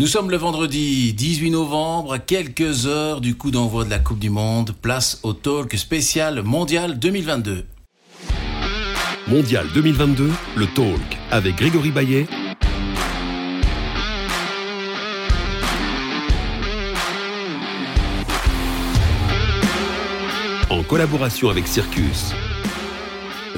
[0.00, 4.30] Nous sommes le vendredi 18 novembre, quelques heures du coup d'envoi de la Coupe du
[4.30, 4.72] Monde.
[4.80, 7.66] Place au talk spécial mondial 2022.
[9.28, 12.26] Mondial 2022, le talk avec Grégory Baillet.
[20.70, 22.32] En collaboration avec Circus.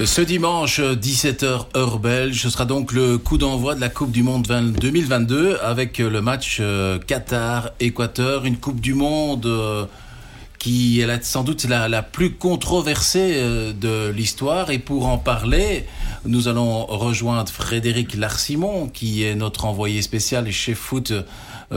[0.01, 4.23] Ce dimanche, 17h heure belge, ce sera donc le coup d'envoi de la Coupe du
[4.23, 4.43] Monde
[4.81, 9.85] 2022 avec le match euh, Qatar-Équateur, une Coupe du Monde euh,
[10.63, 14.71] qui est sans doute la, plus controversée euh, de l'histoire.
[14.71, 15.85] Et pour en parler,
[16.25, 21.23] nous allons rejoindre Frédéric Larsimon, qui est notre envoyé spécial chez Foot euh,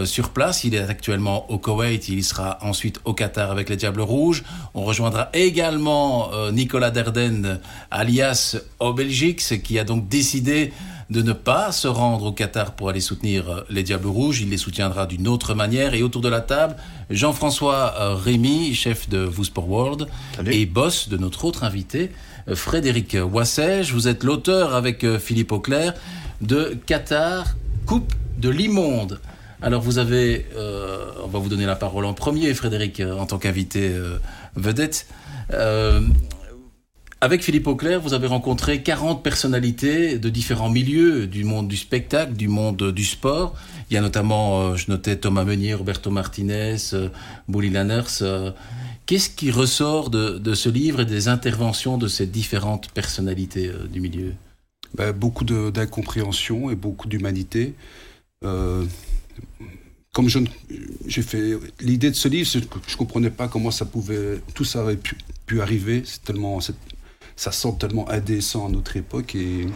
[0.05, 0.65] sur place.
[0.65, 2.09] Il est actuellement au Koweït.
[2.09, 4.45] Il sera ensuite au Qatar avec les Diables Rouges.
[4.75, 7.61] On rejoindra également euh, Nicolas Derden,
[7.91, 10.73] alias Obelgix, qui a donc décidé
[11.09, 14.41] de ne pas se rendre au Qatar pour aller soutenir euh, les Diables Rouges.
[14.41, 15.95] Il les soutiendra d'une autre manière.
[15.95, 16.77] Et autour de la table,
[17.11, 20.09] Jean-François Rémy, chef de Vous Sport World,
[20.47, 22.11] et boss de notre autre invité,
[22.55, 23.93] Frédéric Wassège.
[23.93, 25.95] Vous êtes l'auteur avec Philippe Auclair
[26.41, 27.55] de Qatar,
[27.87, 29.21] Coupe de l'Immonde.
[29.63, 33.27] Alors vous avez, euh, on va vous donner la parole en premier, Frédéric, euh, en
[33.27, 34.19] tant qu'invité euh,
[34.55, 35.07] vedette.
[37.23, 42.35] avec Philippe Auclair, vous avez rencontré 40 personnalités de différents milieux, du monde du spectacle,
[42.35, 43.55] du monde du sport.
[43.91, 46.77] Il y a notamment, je notais Thomas Meunier, Roberto Martinez,
[47.49, 48.53] Bully Lanners.
[49.07, 54.35] Qu'est-ce qui ressort de, ce livre et des interventions de ces différentes personnalités du milieu?
[54.95, 57.75] Ben, Beaucoup d'incompréhension et beaucoup d'humanité
[60.13, 60.39] comme je,
[61.07, 64.81] j'ai fait l'idée de ce livre, je, ne comprenais pas comment ça pouvait, tout ça
[64.81, 66.03] avait pu, arriver.
[66.07, 66.59] C'est tellement,
[67.37, 69.67] ça semble tellement indécent à notre époque et,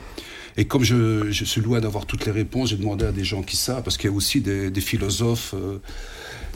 [0.56, 3.42] et comme je, je suis loin d'avoir toutes les réponses, j'ai demandé à des gens
[3.42, 5.78] qui savent, parce qu'il y a aussi des, philosophes, euh,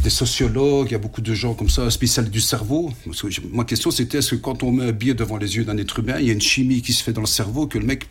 [0.02, 2.92] des sociologues, il y a beaucoup de gens comme ça, spécialistes du cerveau.
[3.52, 6.00] ma question c'était est-ce que quand on met un billet devant les yeux d'un être
[6.00, 8.08] humain, il y a une chimie qui se fait dans le cerveau que le mec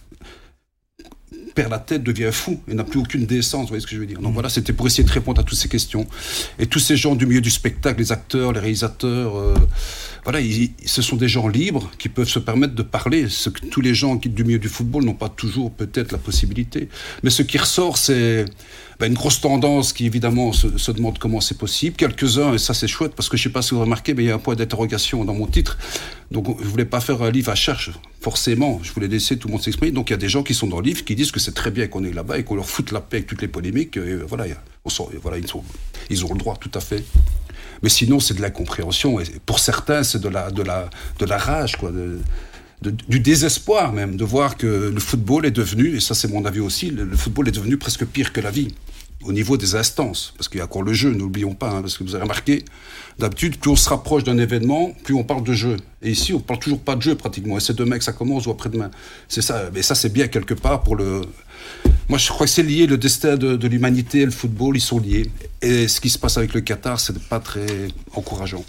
[1.54, 3.64] perd la tête, devient fou et n'a plus aucune décence.
[3.64, 5.44] Vous voyez ce que je veux dire Donc voilà, c'était pour essayer de répondre à
[5.44, 6.08] toutes ces questions.
[6.60, 9.56] Et tous ces gens du milieu du spectacle, les acteurs, les réalisateurs, euh,
[10.24, 10.40] voilà,
[10.86, 13.28] ce sont des gens libres qui peuvent se permettre de parler.
[13.28, 16.18] Ce que tous les gens qui, du milieu du football n'ont pas toujours peut-être la
[16.18, 16.88] possibilité.
[17.24, 18.46] Mais ce qui ressort, c'est
[19.00, 21.98] ben, une grosse tendance qui évidemment se, demande comment c'est possible.
[21.98, 24.28] Quelques-uns, et ça c'est chouette parce que je sais pas si vous remarquez, mais il
[24.28, 25.78] y a un point d'interrogation dans mon titre.
[26.32, 27.92] Donc je voulais pas faire un livre à cherche,
[28.22, 28.80] forcément.
[28.82, 29.92] Je voulais laisser tout le monde s'exprimer.
[29.92, 31.54] Donc il y a des gens qui sont dans le livre qui disent que c'est
[31.54, 33.98] très bien qu'on est là-bas et qu'on leur foute la paix avec toutes les polémiques.
[33.98, 34.46] Et voilà,
[35.22, 35.48] voilà ils,
[36.10, 37.04] ils ont le droit tout à fait.
[37.84, 39.20] Mais sinon, c'est de l'incompréhension.
[39.20, 40.90] Et pour certains, c'est de la, de, la,
[41.20, 41.92] de la rage, quoi.
[42.82, 46.62] du désespoir même, de voir que le football est devenu, et ça c'est mon avis
[46.62, 48.70] aussi, le, football est devenu presque pire que la vie
[49.26, 51.98] au niveau des instances, parce qu'il y a encore le jeu, n'oublions pas, hein, parce
[51.98, 52.66] que vous avez remarqué,
[53.20, 55.78] d'habitude, plus on se rapproche d'un événement, plus on parle de jeu.
[56.02, 57.58] Et ici, on parle toujours pas de jeu pratiquement.
[57.58, 58.92] Et c'est demain que ça commence ou après-demain.
[59.28, 59.70] C'est ça.
[59.74, 61.22] Mais ça, c'est bien quelque part pour le.
[62.10, 65.00] Moi, je crois que c'est lié, le destin de, l'humanité et le football, ils sont
[65.00, 65.30] liés.
[65.62, 68.66] Et ce qui se passe avec le Qatar, c'est pas très encourageant.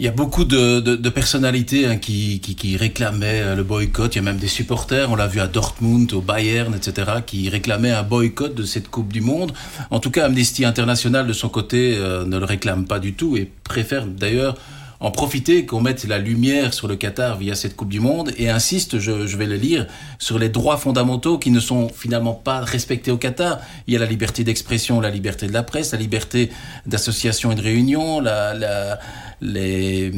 [0.00, 3.64] Il y a beaucoup de, de, de personnalités hein, qui, qui, qui, réclamaient euh, le
[3.64, 4.14] boycott.
[4.14, 7.48] Il y a même des supporters, on l'a vu à Dortmund, au Bayern, etc., qui
[7.48, 9.52] réclamaient un boycott de cette Coupe du Monde.
[9.90, 13.36] En tout cas, Amnesty International, de son côté, euh, ne le réclame pas du tout
[13.36, 14.54] et préfère d'ailleurs
[15.00, 18.50] en profiter qu'on mette la lumière sur le Qatar via cette Coupe du Monde et
[18.50, 19.86] insiste, je, vais le lire,
[20.18, 23.60] sur les droits fondamentaux qui ne sont finalement pas respectés au Qatar.
[23.86, 26.50] Il y a la liberté d'expression, la liberté de la presse, la liberté
[26.86, 28.20] d'association et de réunion,
[29.40, 30.10] les,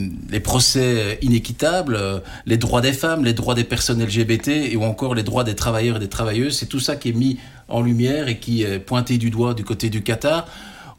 [0.43, 5.23] procès inéquitables, les droits des femmes, les droits des personnes LGBT et ou encore les
[5.23, 6.57] droits des travailleurs et des travailleuses.
[6.57, 7.39] C'est tout ça qui est mis
[7.69, 10.47] en lumière et qui est pointé du doigt du côté du Qatar.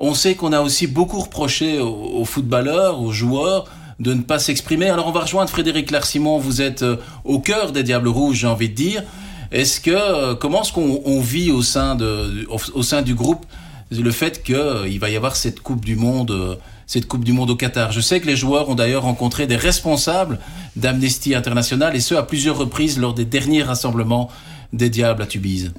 [0.04, 3.66] On sait qu'on a aussi beaucoup reproché aux, footballeurs, aux joueurs,
[4.00, 4.90] de ne pas s'exprimer.
[4.90, 8.48] Alors on va rejoindre Frédéric Larsimon, vous êtes euh, au cœur des Diables Rouges, j'ai
[8.48, 9.04] envie de dire.
[9.52, 13.46] Est-ce que euh, comment est-ce qu'on vit au sein de au, sein du groupe
[13.92, 17.52] le fait qu'il euh, va y avoir cette Coupe du Monde cette Coupe du Monde
[17.52, 17.92] au Qatar?
[17.92, 20.40] Je sais que les joueurs ont d'ailleurs rencontré des responsables
[20.76, 24.32] d'Amnesty International et ce à plusieurs reprises lors des derniers rassemblements
[24.74, 25.74] des Diables à Tubize.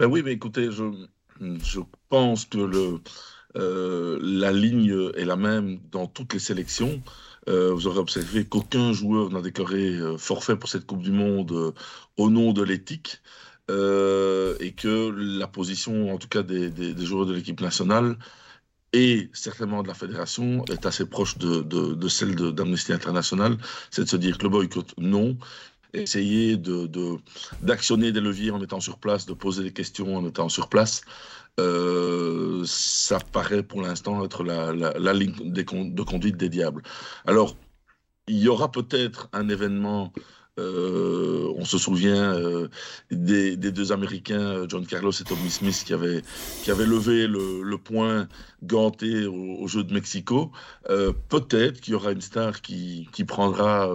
[0.00, 0.84] Ben oui, mais écoutez, je,
[1.62, 1.80] je
[2.12, 3.00] pense que le,
[3.56, 7.02] euh, la ligne est la même dans toutes les sélections.
[7.48, 11.72] Euh, vous aurez observé qu'aucun joueur n'a décoré euh, forfait pour cette Coupe du Monde
[12.18, 13.22] au nom de l'éthique.
[13.70, 14.94] et que
[15.40, 18.18] la position, en tout cas des, joueurs de l'équipe nationale,
[18.92, 23.56] et certainement de la fédération, est assez proche de celle d'Amnesty International.
[23.90, 25.38] C'est de se dire que le boycott, non,
[25.94, 26.88] essayer de,
[27.62, 31.02] d'actionner des leviers en étant sur place, de poser des questions en étant sur place.
[31.60, 36.82] Euh, ça paraît pour l'instant être la, la, ligne de conduite des diables.
[37.26, 37.56] Alors,
[38.26, 40.12] il y aura peut-être un événement
[40.58, 42.68] on se souvient euh,
[43.10, 48.28] des, deux Américains, John Carlos et Tommy Smith, qui avaient, levé le, point
[48.62, 50.50] ganté au, Jeu de Mexico.
[50.90, 53.88] Euh, peut-être qu'il y aura une star qui, prendra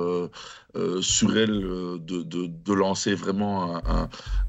[1.01, 1.59] sur elle
[1.99, 3.81] de, lancer vraiment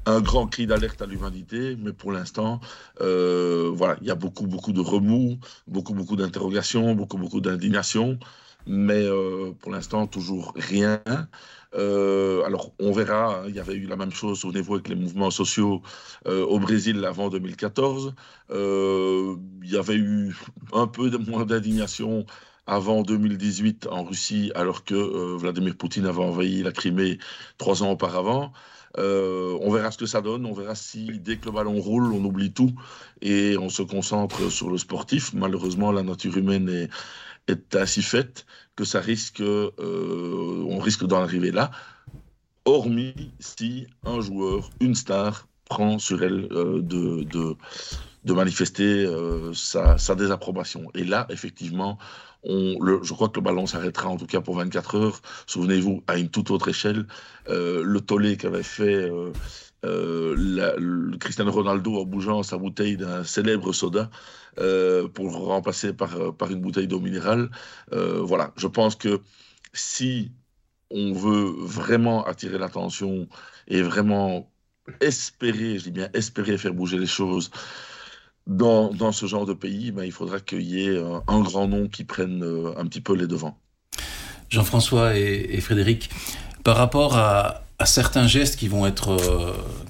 [0.05, 1.77] un, grand cri d'alerte à l'humanité.
[1.77, 2.59] Mais pour l'instant,
[2.99, 8.17] voilà, il y a beaucoup, beaucoup de remous, beaucoup, beaucoup d'interrogations, beaucoup, beaucoup d'indignation.
[8.67, 9.05] Mais
[9.59, 11.01] pour l'instant, toujours rien.
[11.75, 13.41] Euh, alors, on verra.
[13.41, 15.81] Hein, il y avait eu la même chose au niveau avec les mouvements sociaux
[16.27, 18.15] euh, au Brésil avant 2014.
[18.51, 20.35] Euh, il y avait eu
[20.73, 22.25] un peu moins d'indignation
[22.67, 27.17] avant 2018 en Russie, alors que Vladimir Poutine avait envahi la Crimée
[27.57, 28.53] trois ans auparavant.
[28.95, 30.45] on verra ce que ça donne.
[30.45, 32.71] On verra si dès que le ballon roule, on oublie tout
[33.21, 35.33] et on se concentre sur le sportif.
[35.33, 36.89] Malheureusement, la nature humaine est,
[37.49, 39.71] est ainsi faite que ça risque, euh,
[40.69, 41.71] on risque d'en arriver là,
[42.65, 47.55] hormis si un joueur, une star, prend sur elle euh, de, de,
[48.25, 50.89] manifester euh, sa, sa, désapprobation.
[50.95, 51.97] Et là, effectivement,
[52.43, 55.21] on, le, je crois que le ballon s'arrêtera en tout cas pour 24 heures.
[55.47, 57.05] Souvenez-vous, à une toute autre échelle,
[57.47, 59.09] le tollé qu'avait fait
[59.83, 64.09] le Cristiano Ronaldo en bougeant sa bouteille d'un célèbre soda
[64.59, 67.49] euh, pour remplacer par, euh, par une bouteille d'eau minérale.
[67.93, 69.21] Euh, voilà, je pense que
[69.73, 70.31] si
[70.91, 73.27] on veut vraiment attirer l'attention
[73.67, 74.51] et vraiment
[75.01, 77.51] espérer, je dis bien espérer faire bouger les choses
[78.49, 82.03] dans, ce genre de pays, ben, il faudra qu'il y ait un, grand nom qui
[82.03, 82.43] prenne
[82.77, 83.57] un petit peu les devants.
[84.49, 86.09] Jean-François et, Frédéric,
[86.63, 89.17] par rapport à, certains gestes qui vont être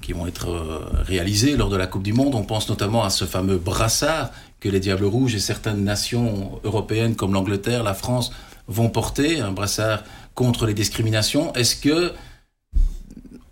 [0.00, 2.36] qui vont être réalisés lors de la Coupe du Monde.
[2.36, 4.30] On pense notamment à ce fameux brassard
[4.60, 8.30] que les Diables Rouges et certaines nations européennes comme l'Angleterre, la France
[8.68, 10.04] vont porter, un brassard
[10.34, 11.52] contre les discriminations.
[11.54, 12.12] Est-ce que,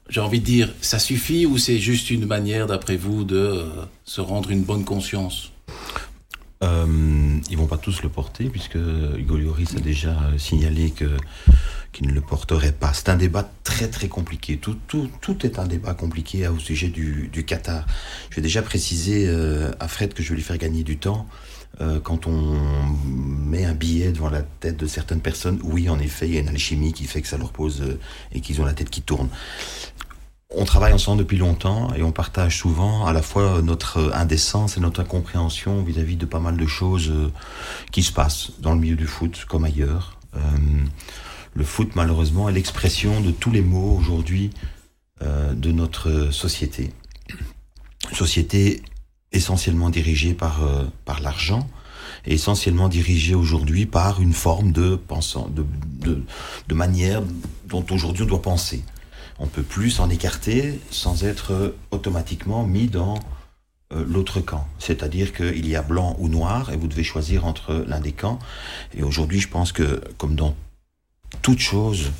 [0.08, 3.64] j'ai envie de dire, ça suffit ou c'est juste une manière, d'après vous, de euh,
[4.04, 5.52] se rendre une bonne conscience?
[6.62, 11.16] Euh, Ils vont pas tous le porter, puisque Hugo Lloris a déjà signalé que
[11.92, 12.92] qui ne le porterait pas.
[12.92, 14.58] C'est un débat très très compliqué.
[14.58, 17.86] Tout, tout, tout est un débat compliqué au sujet du, du Qatar.
[18.30, 21.26] Je vais déjà préciser euh, à Fred que je vais lui faire gagner du temps.
[21.80, 22.58] Euh, quand on
[23.06, 26.40] met un billet devant la tête de certaines personnes, oui, en effet, il y a
[26.40, 27.98] une alchimie qui fait que ça leur pose euh,
[28.32, 29.28] et qu'ils ont la tête qui tourne.
[30.54, 34.80] On travaille ensemble depuis longtemps et on partage souvent à la fois notre indécence et
[34.80, 37.12] notre incompréhension vis-à-vis de pas mal de choses
[37.92, 40.18] qui se passent dans le milieu du foot comme ailleurs
[41.58, 44.50] le foot, malheureusement, est l'expression de tous les maux aujourd'hui
[45.22, 46.92] euh, de notre société.
[48.12, 48.82] société
[49.32, 51.68] essentiellement dirigée par, euh, par l'argent,
[52.24, 55.66] et essentiellement dirigée aujourd'hui par une forme de, pensant, de,
[56.68, 57.22] de, manière
[57.66, 58.82] dont aujourd'hui on doit penser.
[59.38, 63.18] On peut plus s'en écarter sans être automatiquement mis dans
[63.92, 64.66] euh, l'autre camp.
[64.78, 68.38] C'est-à-dire qu'il y a blanc ou noir et vous devez choisir entre l'un des camps.
[68.94, 70.54] Et aujourd'hui, je pense que, comme dans
[71.40, 72.10] toute chose,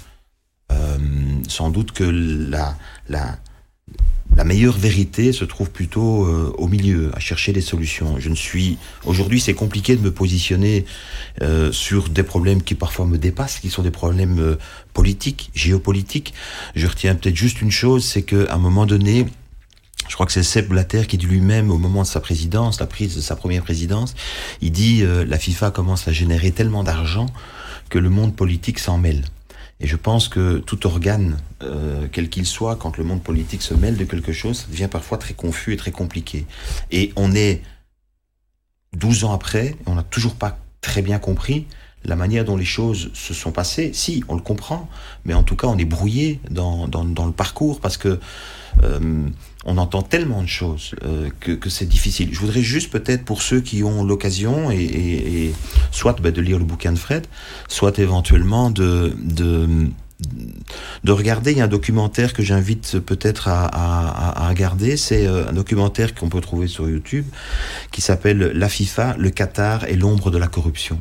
[0.73, 0.99] euh,
[1.47, 2.77] sans doute que la,
[3.09, 3.39] la,
[4.37, 8.19] la meilleure vérité se trouve plutôt euh, au milieu, à chercher des solutions.
[8.19, 10.85] Je ne suis aujourd'hui, c'est compliqué de me positionner
[11.43, 14.57] euh, sur des problèmes qui parfois me dépassent, qui sont des problèmes
[14.93, 16.35] politiques, géopolitiques.
[16.75, 19.27] Je retiens peut-être juste une chose, c'est qu'à un moment donné,
[20.09, 22.87] je crois que c'est Sepp Blatter qui dit lui-même au moment de sa présidence, la
[22.87, 24.15] prise de sa première présidence,
[24.63, 27.27] il dit la FIFA commence à générer tellement d'argent
[27.91, 29.25] que le monde politique s'en mêle.
[29.81, 33.75] Et je pense que tout organe, euh, quel qu'il soit, quand le monde politique se
[33.75, 36.47] mêle de quelque chose, ça devient parfois très confus et très compliqué.
[36.91, 37.63] Et on est
[38.97, 41.67] 12 ans après, on n'a toujours pas très bien compris
[42.05, 43.91] la manière dont les choses se sont passées.
[43.93, 44.89] Si, on le comprend,
[45.25, 48.21] mais en tout cas, on est brouillé dans, dans, dans le parcours parce que
[48.85, 49.29] euh,
[49.65, 52.31] on entend tellement de choses euh, que, c'est difficile.
[52.33, 55.53] Je voudrais juste peut-être pour ceux qui ont l'occasion, et,
[55.99, 57.27] soit bah, de lire le bouquin de Fred,
[57.67, 59.89] soit éventuellement de, de,
[61.05, 61.53] de regarder.
[61.53, 64.97] Il y a un documentaire que j'invite peut-être à, regarder.
[64.97, 67.27] C'est euh, un documentaire qu'on peut trouver sur YouTube
[67.91, 70.99] qui s'appelle La FIFA, le Qatar et l'ombre de la corruption.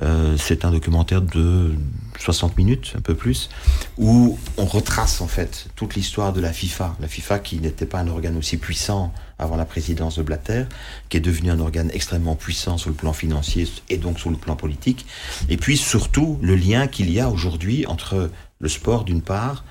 [0.00, 1.74] Euh, c'est un documentaire de
[2.18, 3.50] 60 minutes, un peu plus,
[3.98, 6.96] où on retrace en fait toute l'histoire de la FIFA.
[7.00, 10.64] La FIFA qui n'était pas un organe aussi puissant avant la présidence de Blatter,
[11.08, 14.36] qui est devenu un organe extrêmement puissant sur le plan financier et donc sur le
[14.36, 15.06] plan politique.
[15.48, 18.30] Et puis surtout le lien qu'il y a aujourd'hui entre
[18.60, 19.64] le sport d'une part,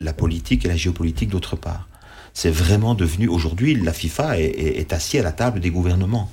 [0.00, 1.88] la politique et la géopolitique d'autre part.
[2.34, 6.30] C'est vraiment devenu, aujourd'hui, la FIFA est, est, assis à la table des gouvernements,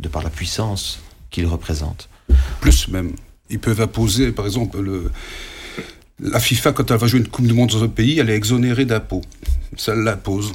[0.00, 2.08] de par la puissance qu'il représente.
[2.60, 3.12] Plus même,
[3.50, 5.10] ils peuvent imposer, par exemple, le,
[6.20, 8.36] la FIFA, quand elle va jouer une Coupe du Monde dans un pays, elle est
[8.36, 9.22] exonérée d'impôts.
[9.76, 10.52] Ça l'impose.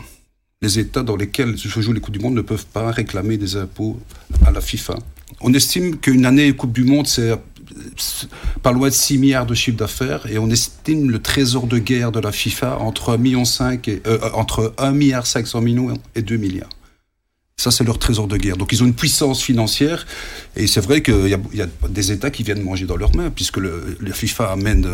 [0.62, 3.56] Les États dans lesquels se jouent les Coupes du Monde ne peuvent pas réclamer des
[3.56, 4.00] impôts
[4.46, 4.96] à la FIFA.
[5.42, 7.38] On estime qu'une année Coupe du Monde, c'est
[8.62, 12.12] pas loin de 6 milliards de chiffre d'affaires et on estime le trésor de guerre
[12.12, 16.38] de la FIFA entre 1,5 million et, euh, entre 1 milliard 500 millions et 2
[16.38, 16.70] milliards.
[17.60, 18.56] Ça, c'est leur trésor de guerre.
[18.56, 20.08] Donc, ils ont une puissance financière.
[20.56, 23.58] Et c'est vrai qu'il y, a des États qui viennent manger dans leurs mains, puisque
[23.58, 24.88] le, la FIFA amène,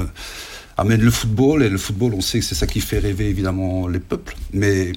[0.76, 1.62] amène le football.
[1.62, 4.36] Et le football, on sait que c'est ça qui fait rêver, évidemment, les peuples.
[4.52, 4.94] Mais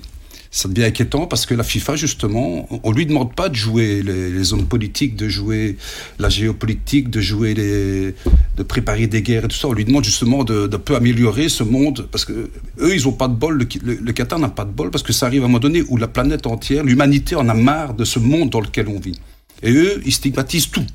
[0.58, 4.52] ça devient inquiétant parce que la FIFA, justement, on lui demande pas de jouer les,
[4.52, 5.76] hommes politiques, de jouer
[6.18, 8.12] la géopolitique, de jouer les,
[8.56, 9.68] de préparer des guerres et tout ça.
[9.68, 12.50] On lui demande justement de peu améliorer ce monde parce que
[12.80, 13.68] eux, ils ont pas de bol.
[13.84, 15.96] Le, Qatar n'a pas de bol parce que ça arrive à un moment donné où
[15.96, 19.20] la planète entière, l'humanité en a marre de ce monde dans lequel on vit.
[19.62, 20.86] Et eux, ils stigmatisent tout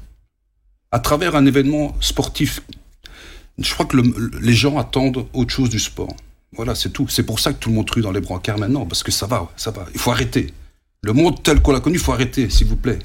[0.91, 2.63] à travers un événement sportif.
[3.59, 3.95] Je crois que
[4.41, 6.13] les gens attendent autre chose du sport.
[6.55, 7.07] Voilà, c'est tout.
[7.09, 9.27] C'est pour ça que tout le monde rue dans les brancards maintenant, parce que ça
[9.27, 9.85] va, ça va.
[9.93, 10.53] Il faut arrêter.
[11.01, 12.99] Le monde tel qu'on l'a connu, il faut arrêter, s'il vous plaît.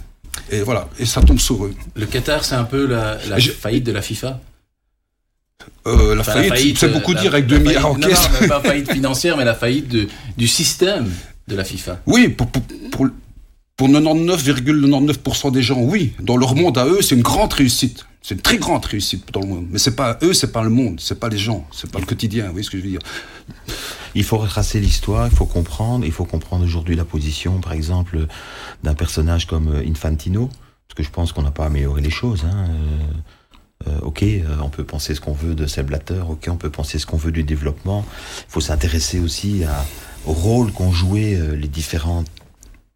[0.51, 1.75] Et voilà, et ça tombe sur eux.
[1.97, 4.41] Le Qatar, c'est un peu la, faillite de la FIFA
[5.87, 8.29] euh, la, faillite, c'est beaucoup dire avec 2 milliards en caisse.
[8.41, 9.95] Non, pas faillite financière, mais la faillite
[10.37, 11.11] du système
[11.49, 12.01] de la FIFA.
[12.07, 13.09] Oui, pour, pour, pour,
[13.77, 16.13] pour 99,99% des gens, oui.
[16.21, 18.07] Dans leur monde à eux, c'est une grande réussite.
[18.23, 19.67] C'est une très grande réussite dans le monde.
[19.71, 22.07] Mais c'est pas eux, c'est pas le monde, c'est pas les gens, c'est pas le
[22.07, 22.47] quotidien.
[22.47, 23.01] Vous voyez ce que je veux dire
[24.15, 28.27] Il faut retracer l'histoire, il faut comprendre, il faut comprendre aujourd'hui la position, par exemple,
[28.83, 30.49] d'un personnage comme euh, Infantino,
[30.89, 32.45] parce que je pense qu'on n'a pas amélioré les choses.
[32.45, 32.67] Hein.
[32.69, 34.25] Euh, euh, ok,
[34.61, 37.17] on peut penser ce qu'on veut de Seb Blatter, ok, on peut penser ce qu'on
[37.17, 38.05] veut du développement.
[38.49, 39.63] Il faut s'intéresser aussi
[40.27, 42.25] au rôle qu'ont joué les différents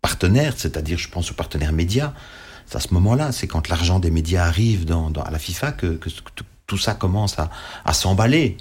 [0.01, 2.13] partenaires, c'est-à-dire, je pense aux partenaires médias
[2.75, 4.87] à ce moment-là, c'est quand l'argent des médias arrive
[5.25, 5.99] à la FIFA que,
[6.67, 7.37] tout ça commence
[7.85, 8.57] à, s'emballer.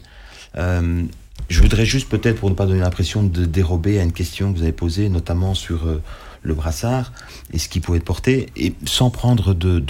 [0.58, 1.04] Euh,
[1.50, 4.58] je voudrais juste peut-être, pour ne pas donner l'impression de dérober à une question que
[4.58, 6.02] vous avez posée, notamment sur euh,
[6.42, 7.14] le brassard
[7.54, 9.82] et ce qu'il pouvait porter, et sans prendre de,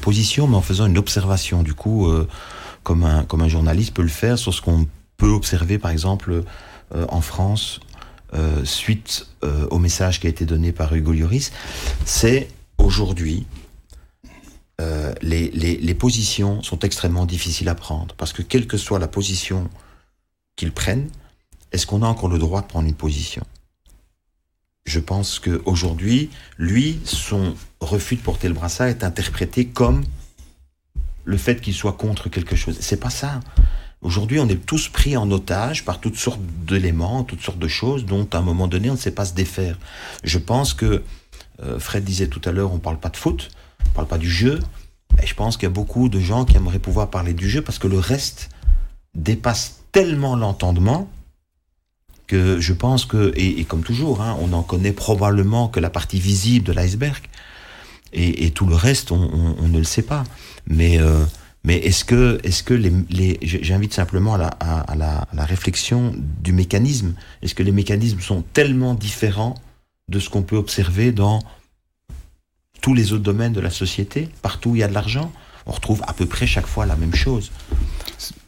[0.00, 2.26] position, mais en faisant une observation, du coup, euh,
[2.82, 4.86] comme, un, comme un journaliste peut le faire sur ce qu'on
[5.18, 6.42] peut observer, par exemple,
[7.08, 7.80] en France,
[8.64, 9.26] suite
[9.70, 11.52] au message qui a été donné par Hugo Lloris,
[12.04, 12.48] c'est
[12.82, 13.46] aujourd'hui,
[14.80, 18.14] euh, les, les, positions sont extrêmement difficiles à prendre.
[18.16, 19.68] Parce que quelle que soit la position
[20.56, 21.08] qu'ils prennent,
[21.70, 23.44] est-ce qu'on a encore le droit de prendre une position?
[24.84, 30.04] Je pense qu'aujourd'hui, lui, son refus de porter le brassard est interprété comme
[31.24, 32.76] le fait qu'il soit contre quelque chose.
[32.80, 33.40] C'est pas ça.
[34.00, 38.04] Aujourd'hui, on est tous pris en otage par toutes sortes d'éléments, toutes sortes de choses
[38.04, 39.78] dont à un moment donné, on ne sait pas se défaire.
[40.24, 41.04] Je pense que
[41.78, 43.50] Fred disait tout à l'heure, on parle pas de foot,
[43.86, 44.60] on parle pas du jeu.
[45.22, 47.62] Et je pense qu'il y a beaucoup de gens qui aimeraient pouvoir parler du jeu
[47.62, 48.48] parce que le reste
[49.14, 51.08] dépasse tellement l'entendement
[52.26, 56.18] que je pense que, et, comme toujours, hein, on n'en connaît probablement que la partie
[56.18, 57.22] visible de l'iceberg.
[58.14, 60.24] Et, tout le reste, on, ne le sait pas.
[60.66, 61.24] Mais, euh,
[61.64, 64.94] mais est-ce que, est-ce que les, j'invite simplement à la, à
[65.34, 67.14] la réflexion du mécanisme.
[67.42, 69.54] Est-ce que les mécanismes sont tellement différents
[70.12, 71.40] de ce qu'on peut observer dans
[72.80, 75.32] tous les autres domaines de la société, partout où il y a de l'argent.
[75.66, 77.50] On retrouve à peu près chaque fois la même chose.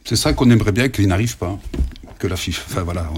[0.03, 1.57] C'est ça qu'on aimerait bien qu'il n'arrive pas.
[2.19, 3.09] Que la FIFA, enfin voilà.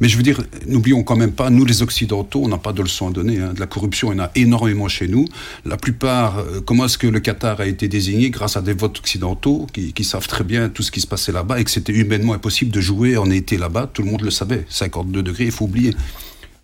[0.00, 2.82] Mais je veux dire, n'oublions quand même pas, nous les Occidentaux, on n'a pas de
[2.82, 3.38] leçons à donner.
[3.38, 3.52] Hein.
[3.52, 5.24] De la corruption, il y en a énormément chez nous.
[5.64, 8.98] La plupart, euh, comment est-ce que le Qatar a été désigné grâce à des votes
[8.98, 12.34] occidentaux qui, savent très bien tout ce qui se passait là-bas et que c'était humainement
[12.34, 13.88] impossible de jouer en été là-bas?
[13.92, 14.66] Tout le monde le savait.
[14.68, 15.94] 52 degrés, il faut oublier.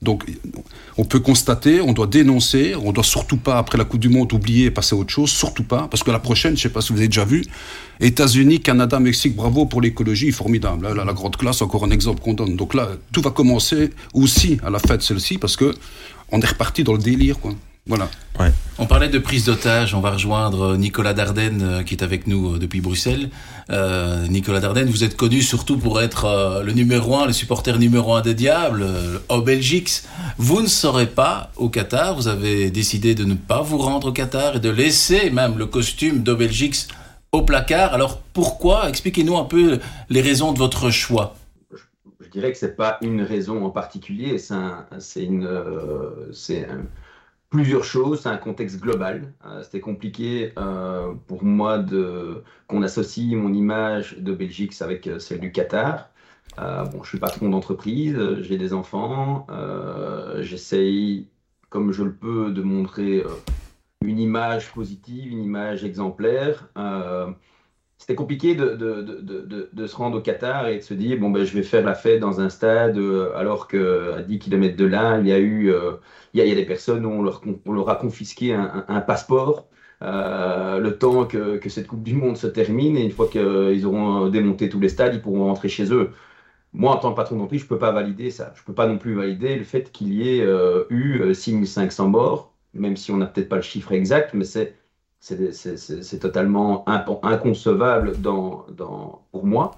[0.02, 0.24] Donc,
[0.96, 4.32] on peut constater, on doit dénoncer, on doit surtout pas, après la Coupe du Monde,
[4.32, 6.80] oublier et passer à autre chose, surtout pas, parce que la prochaine, je sais pas
[6.80, 7.44] si vous avez déjà vu,
[8.00, 10.88] États-Unis, Canada, Mexique, bravo pour l'écologie, formidable.
[10.88, 12.56] Là, la grande classe, encore un exemple qu'on donne.
[12.56, 15.74] Donc là, tout va commencer aussi à la fête celle-ci, parce que
[16.32, 17.52] on est reparti dans le délire, quoi.
[17.90, 18.08] Voilà.
[18.78, 19.94] On parlait de prise d'otage.
[19.96, 23.30] On va rejoindre Nicolas Dardenne euh, qui est avec nous euh, depuis Bruxelles.
[23.68, 28.14] Euh, Nicolas Dardenne, vous êtes connu surtout pour être le numéro un, le supporter numéro
[28.14, 28.86] un des Diables,
[29.28, 29.90] au Belgique.
[30.38, 32.14] Vous ne serez pas au Qatar.
[32.14, 35.66] Vous avez décidé de ne pas vous rendre au Qatar et de laisser même le
[35.66, 36.86] costume d'Obelgix
[37.32, 37.92] au placard.
[37.92, 38.88] Alors pourquoi?
[38.88, 41.34] Expliquez-nous un peu les raisons de votre choix.
[42.20, 44.38] Je dirais que c'est pas une raison en particulier.
[44.38, 45.48] C'est une,
[46.32, 46.84] c'est un
[47.50, 49.34] plusieurs choses, c'est un contexte global.
[49.44, 55.18] Euh, c'était compliqué euh, pour moi de qu'on associe mon image de Belgique avec euh,
[55.18, 56.08] celle du Qatar.
[56.58, 59.46] Euh, bon, je suis patron d'entreprise, j'ai des enfants,
[60.40, 61.28] j'essaye,
[61.68, 63.22] comme je le peux, de montrer
[64.04, 66.68] une image positive, une image exemplaire
[68.00, 71.62] c'était compliqué de, se rendre au Qatar et de se dire bon ben je vais
[71.62, 75.32] faire la fête dans un stade euh, alors qu'à 10 km de là il y
[75.32, 75.92] a eu euh,
[76.32, 79.68] il, y a, des personnes où on leur, a confisqué un, passeport
[80.02, 84.28] euh, le temps que, cette Coupe du Monde se termine et une fois qu'ils auront
[84.28, 86.10] démonté tous les stades ils pourront rentrer chez eux.
[86.72, 88.96] Moi en tant que patron d'entreprise je peux pas valider ça, je peux pas non
[88.96, 90.46] plus valider le fait qu'il y ait
[90.88, 94.79] eu 6500 morts même si on n'a peut-être pas le chiffre exact mais c'est
[95.20, 96.84] c'est totalement
[97.22, 99.72] inconcevable dans, dans, pour moi.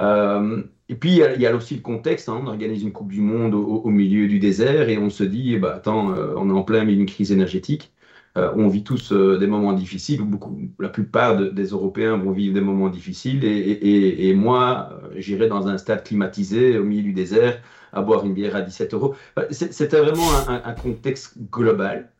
[0.00, 2.28] Euh, et puis, il y, a, aussi le contexte.
[2.28, 2.40] Hein.
[2.42, 5.74] on organise une Coupe du Monde au, milieu du désert et on se dit, bah,
[5.76, 7.92] attends, euh, on est en plein milieu d'une crise énergétique.
[8.36, 10.22] Euh, on vit tous des moments difficiles.
[10.22, 13.44] Beaucoup, la plupart des Européens vont vivre des moments difficiles.
[13.44, 17.60] Et, et, moi, j'irai dans un stade climatisé au milieu du désert
[17.92, 19.14] à boire une bière à 17 euros.
[19.50, 22.10] C'était vraiment un, contexte global.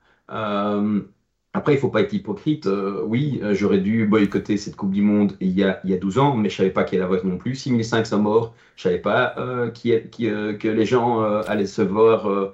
[1.58, 2.68] Après, il ne faut pas être hypocrite.
[2.68, 5.92] Euh, oui, euh, j'aurais dû boycotter cette Coupe du Monde il y a, il y
[5.92, 7.56] a 12 ans, mais je ne savais pas qu'elle allait avoir non plus.
[7.56, 12.52] 6500 morts, je ne savais pas euh, qui, que les gens allaient se voir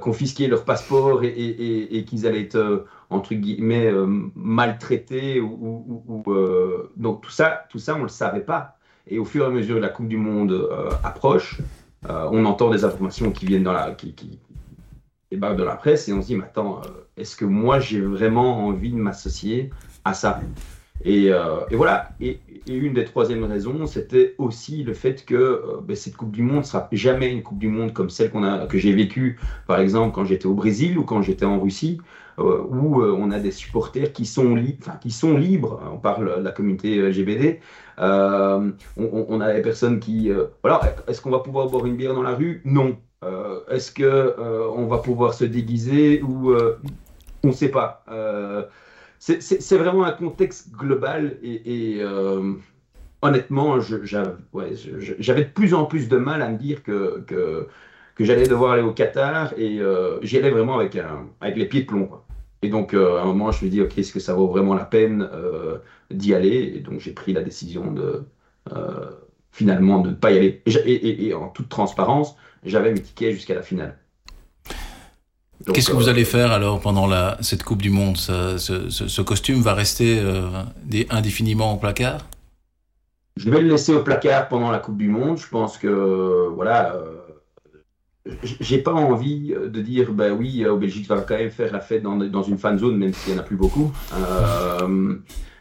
[0.00, 3.92] confisquer leur passeport et, qu'ils allaient être, entre guillemets,
[4.36, 5.42] maltraités.
[6.96, 8.76] Donc tout ça, tout ça, on ne le savait pas.
[9.08, 10.70] Et au fur et à mesure que la Coupe du Monde
[11.02, 11.60] approche,
[12.08, 14.38] on entend des informations qui viennent dans la, qui, qui,
[15.36, 16.80] barres de la presse et on se dit, mais attends,
[17.18, 19.70] est-ce que moi j'ai vraiment envie de m'associer
[20.04, 20.40] à ça?
[21.04, 22.10] Et, euh, voilà.
[22.20, 26.42] Et, une des troisièmes raisons, c'était aussi le fait que euh, ben, cette Coupe du
[26.42, 29.80] Monde sera jamais une Coupe du Monde comme celle qu'on a, que j'ai vécue, par
[29.80, 31.98] exemple, quand j'étais au Brésil ou quand j'étais en Russie,
[32.38, 35.80] euh, où on a des supporters qui sont, libres.
[35.90, 37.60] On parle de la communauté LGBT.
[37.98, 40.30] On, on, a des personnes qui.
[40.62, 42.60] voilà, est-ce qu'on va pouvoir boire une bière dans la rue?
[42.64, 42.96] Non.
[43.70, 44.36] est-ce que
[44.76, 46.52] on va pouvoir se déguiser ou
[47.44, 48.04] on ne sait pas.
[48.10, 48.64] Euh,
[49.18, 52.54] c'est vraiment un contexte global et, euh,
[53.22, 57.68] honnêtement, j'avais de plus en plus de mal à me dire que,
[58.20, 60.96] j'allais devoir aller au Qatar et euh, j'y allais vraiment avec,
[61.56, 62.10] les pieds de plomb.
[62.62, 64.84] Et donc, à un moment, je me dis, OK, est-ce que ça vaut vraiment la
[64.84, 65.28] peine
[66.10, 66.72] d'y aller?
[66.76, 68.24] Et donc, j'ai pris la décision de
[69.50, 70.62] finalement de ne pas y aller.
[70.66, 73.98] et en toute transparence, j'avais mes tickets jusqu'à la finale.
[75.66, 79.60] Qu'est-ce que vous euh, allez faire alors pendant la, cette Coupe du Monde ce, costume
[79.60, 80.48] va rester euh,
[81.10, 82.26] indéfiniment au placard?
[83.36, 85.38] Je vais le laisser au placard pendant la Coupe du Monde.
[85.38, 91.20] Je pense que, voilà, euh, j'ai pas envie de dire, ben oui, au Belgique va
[91.20, 93.44] quand même faire la fête dans, dans une fan zone, même s'il n'y en a
[93.44, 93.92] plus beaucoup.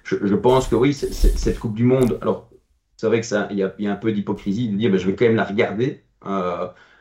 [0.04, 2.50] je, pense que oui, cette Coupe du Monde, alors
[2.98, 5.26] c'est vrai qu'il y, y, a un peu d'hypocrisie de dire, ben, je vais quand
[5.26, 6.04] même la regarder.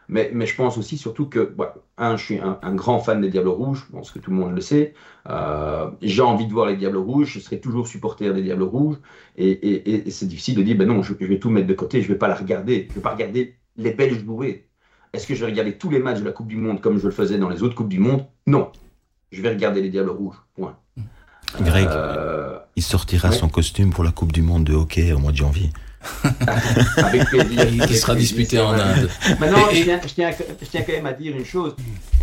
[0.08, 1.54] Mais, mais, je pense aussi surtout que,
[1.98, 4.54] un, je suis un, grand fan des Diables Rouges, je pense que tout le monde
[4.54, 4.94] le sait.
[5.28, 8.96] Euh, j'ai envie de voir les Diables Rouges, je serai toujours supporter des Diables Rouges.
[9.36, 12.02] Et, et, et c'est difficile de dire, ben non, je, vais tout mettre de côté,
[12.02, 12.84] je ne vais pas la regarder.
[12.84, 14.68] Je ne vais pas regarder les Belges jouer.
[15.12, 17.06] Est-ce que je vais regarder tous les matchs de la Coupe du Monde comme je
[17.06, 18.26] le faisais dans les autres Coupes du Monde?
[18.46, 18.70] Non.
[19.32, 20.76] Je vais regarder les Diables Rouges, point.
[21.60, 25.32] Greg, euh, il sortira son costume pour la Coupe du Monde de hockey au mois
[25.32, 25.70] de janvier.
[26.96, 27.86] Avec plaisir.
[27.86, 29.08] Qui sera disputé en Inde.
[29.40, 30.30] Maintenant, je, tiens,
[30.82, 31.74] quand même à dire une chose.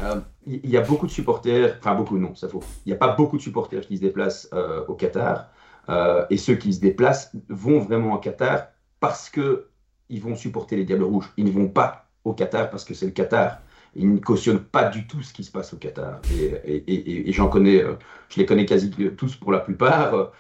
[0.04, 2.64] Euh, il y a beaucoup de supporters, enfin beaucoup, non, ça faut.
[2.86, 5.50] Il n'y a pas beaucoup de supporters qui se déplacent euh, au Qatar.
[5.90, 8.68] Euh, et ceux qui se déplacent vont vraiment au Qatar
[9.00, 11.32] parce qu'ils vont supporter les Diables Rouges.
[11.38, 13.60] Ils ne vont pas au Qatar parce que c'est le Qatar.
[13.96, 16.22] Ils ne cautionnent pas du tout ce qui se passe au Qatar.
[16.66, 17.84] Et, j'en connais,
[18.30, 20.32] je les connais quasi tous pour la plupart.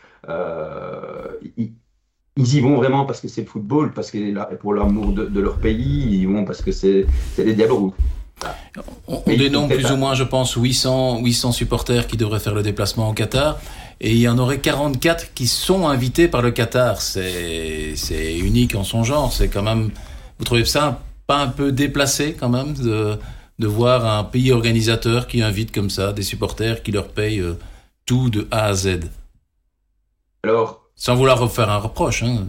[1.57, 1.73] Ils,
[2.35, 5.57] ils y vont vraiment parce que c'est le football, parce que pour l'amour de, leur
[5.57, 7.05] pays, ils y vont parce que c'est
[7.37, 7.93] des diables rouges.
[9.07, 13.09] On, dénombre plus ou moins, je pense, 800, 800 supporters qui devraient faire le déplacement
[13.09, 13.59] au Qatar.
[14.01, 16.99] Et il y en aurait 44 qui sont invités par le Qatar.
[16.99, 19.31] C'est unique en son genre.
[19.31, 19.91] C'est quand même.
[20.39, 23.17] Vous trouvez ça pas un peu déplacé quand même de,
[23.59, 27.57] de voir un pays organisateur qui invite comme ça des supporters qui leur payent euh,
[28.05, 28.99] tout de A à Z?
[30.43, 32.23] Alors, sans vouloir refaire un reproche.
[32.23, 32.47] Hein.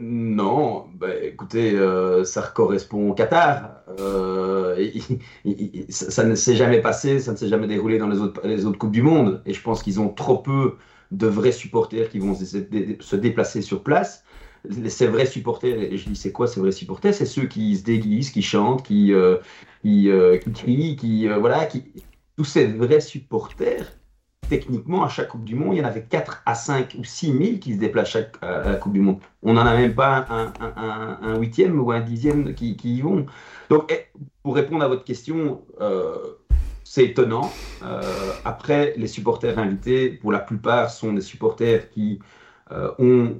[0.00, 3.80] Non, bah, écoutez, euh, ça correspond au Qatar.
[3.98, 4.76] Euh,
[5.88, 8.78] ça, ne s'est jamais passé, ça ne s'est jamais déroulé dans les autres, les autres
[8.78, 9.42] Coupes du Monde.
[9.44, 10.76] Et je pense qu'ils ont trop peu
[11.10, 14.24] de vrais supporters qui vont se déplacer sur place.
[14.88, 17.14] Ces vrais supporters, et je dis c'est quoi ces vrais supporters?
[17.14, 19.38] C'est ceux qui se déguisent, qui chantent, qui, euh,
[19.82, 20.10] qui,
[20.44, 21.26] qui, crient, qui.
[21.26, 21.84] voilà, qui...
[22.36, 23.97] Tous ces vrais supporters
[24.48, 27.26] techniquement, à chaque Coupe du Monde, il y en avait 4 à 5 ou 6
[27.26, 29.18] 000 qui se déplacent chaque, à la Coupe du Monde.
[29.42, 33.26] On n'en a même pas un, huitième ou un dixième qui, y vont.
[33.70, 34.06] Donc, eh,
[34.42, 36.16] pour répondre à votre question, euh,
[36.84, 37.52] c'est étonnant.
[37.82, 38.02] Euh,
[38.44, 42.18] après, les supporters invités, pour la plupart, sont des supporters qui
[42.72, 43.36] euh, ont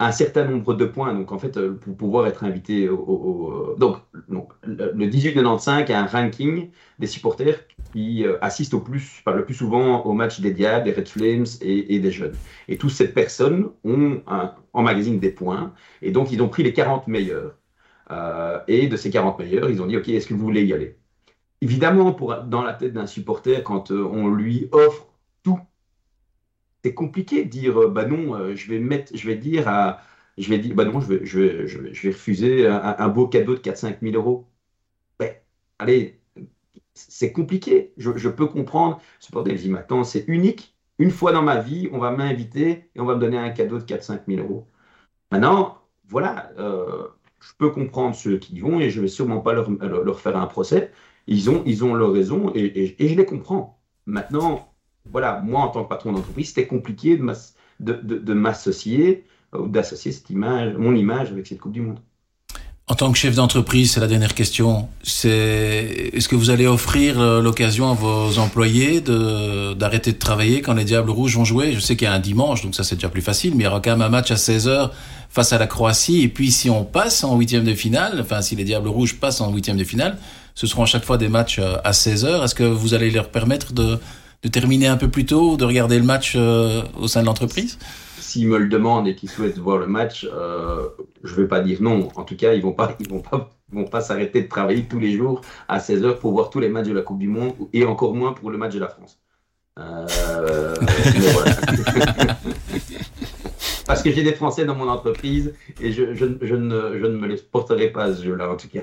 [0.00, 1.14] un certain nombre de points.
[1.14, 3.74] Donc, en fait, pour pouvoir être invité au.
[3.78, 3.96] donc,
[4.28, 9.44] donc, le 1895 a un ranking des supporters qui euh, assistent au plus, par le
[9.44, 12.34] plus souvent au match des Diables, des Red Flames et, des Jeunes.
[12.68, 14.22] Et toutes ces personnes ont
[14.72, 17.56] en magazine des points, et donc ils ont pris les 40 meilleurs.
[18.10, 20.72] Euh, et de ces 40 meilleurs, ils ont dit, OK, est-ce que vous voulez y
[20.72, 20.96] aller?
[21.60, 25.07] Évidemment, pour, dans la tête d'un supporter, quand euh, on lui offre
[26.84, 30.00] c'est compliqué de dire, bah non, je vais mettre, je vais dire à,
[30.38, 33.54] je vais dire, bah non, je vais, je vais, je vais, refuser un, beau cadeau
[33.54, 34.48] de 4-5 000 euros.
[35.18, 35.34] Ben,
[35.78, 36.20] allez,
[36.94, 37.92] c'est compliqué.
[37.96, 39.00] Je, peux comprendre.
[39.20, 40.76] Supporter dit maintenant, c'est unique.
[40.98, 43.78] Une fois dans ma vie, on va m'inviter et on va me donner un cadeau
[43.78, 44.66] de 4-5 000 euros.
[45.32, 47.08] Maintenant, voilà, euh,
[47.40, 50.36] je peux comprendre ceux qui y vont et je vais sûrement pas leur, leur faire
[50.36, 50.92] un procès.
[51.26, 53.80] Ils ont, ils ont leur raison et, je les comprends.
[54.06, 54.67] Maintenant,
[55.12, 60.74] voilà, moi en tant que patron d'entreprise, c'était compliqué de, m'associer ou d'associer cette image,
[60.76, 61.98] mon image avec cette Coupe du Monde.
[62.90, 64.88] En tant que chef d'entreprise, c'est la dernière question.
[65.02, 70.62] C'est est-ce que vous allez offrir euh, l'occasion à vos employés de d'arrêter de travailler
[70.62, 71.74] quand les Diables Rouges vont jouer?
[71.74, 73.66] Je sais qu'il y a un dimanche, donc ça c'est déjà plus facile, mais il
[73.66, 74.90] y aura quand même un match à 16h
[75.28, 76.22] face à la Croatie.
[76.22, 79.42] Et puis si on passe en huitième de finale, enfin si les Diables Rouges passent
[79.42, 80.16] en huitième de finale,
[80.54, 82.42] ce seront à chaque fois des matchs euh, à 16h.
[82.42, 83.98] Est-ce que vous allez leur permettre de,
[84.42, 87.78] de terminer un peu plus tôt, de regarder le match euh, au sein de l'entreprise
[88.28, 90.88] s'ils me le demandent et qu'ils souhaitent voir le match, euh,
[91.24, 92.10] je ne vais pas dire non.
[92.14, 94.84] En tout cas, ils ne vont pas, ils vont pas, vont pas s'arrêter de travailler
[94.84, 97.54] tous les jours à 16h pour voir tous les matchs de la Coupe du Monde
[97.72, 99.18] et encore moins pour le match de la France.
[99.78, 100.74] Euh,
[103.86, 107.16] Parce que j'ai des Français dans mon entreprise et je, je, je, ne, je ne
[107.16, 108.82] me les porterai pas à ce jeu-là, en tout cas.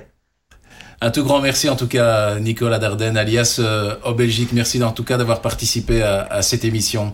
[1.01, 4.49] Un tout grand merci en tout cas Nicolas Dardenne alias euh, au Belgique.
[4.53, 7.13] Merci en tout cas d'avoir participé à, à cette émission.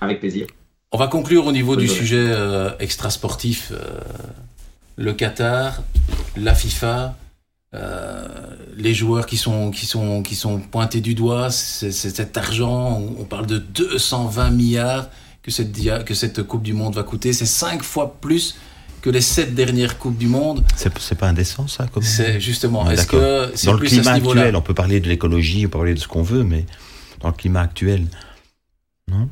[0.00, 0.46] Avec plaisir.
[0.94, 3.72] On va conclure au niveau du sujet euh, extrasportif.
[3.72, 3.98] Euh,
[4.94, 5.82] le Qatar,
[6.36, 7.16] la FIFA,
[7.74, 8.28] euh,
[8.76, 13.24] les joueurs qui sont, qui, sont, qui sont pointés du doigt, c'est cet argent, on
[13.24, 15.08] parle de 220 milliards
[15.42, 15.72] que cette,
[16.04, 17.32] que cette Coupe du Monde va coûter.
[17.32, 18.54] C'est cinq fois plus
[19.04, 20.64] que les sept dernières Coupes du Monde.
[20.76, 22.90] C'est pas indécent, ça C'est justement.
[22.90, 25.98] Est-ce que Dans le climat actuel, on peut parler de l'écologie, on peut parler de
[25.98, 26.64] ce qu'on veut, mais
[27.20, 28.06] dans le climat actuel,
[29.10, 29.28] non?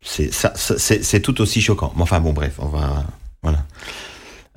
[0.00, 1.92] C'est ça, c'est tout aussi choquant.
[1.98, 3.04] Enfin bon, bref, on va
[3.42, 3.66] voilà.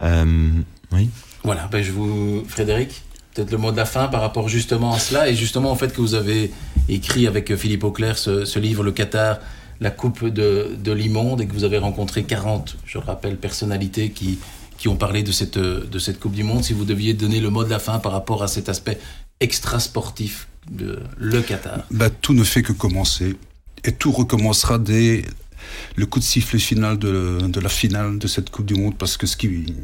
[0.01, 0.51] Euh,
[0.93, 1.09] oui.
[1.43, 3.01] Voilà, ben je vous, Frédéric,
[3.33, 5.93] peut-être le mot de la fin par rapport justement à cela et justement au fait
[5.93, 6.51] que vous avez
[6.87, 9.39] écrit avec Philippe Auclair ce, livre Le Qatar,
[9.79, 14.39] la coupe de, de l'immonde et que vous avez rencontré 40, je rappelle, personnalités qui
[14.77, 16.63] qui ont parlé de cette de cette coupe du monde.
[16.63, 18.99] Si vous deviez donner le mot de la fin par rapport à cet aspect
[19.39, 21.79] extra sportif de le Qatar.
[21.91, 23.35] Bah, tout ne fait que commencer
[23.83, 25.23] et tout recommencera dès
[25.95, 29.27] le coup de sifflet final de, la finale de cette Coupe du Monde, parce que
[29.27, 29.75] ce qui,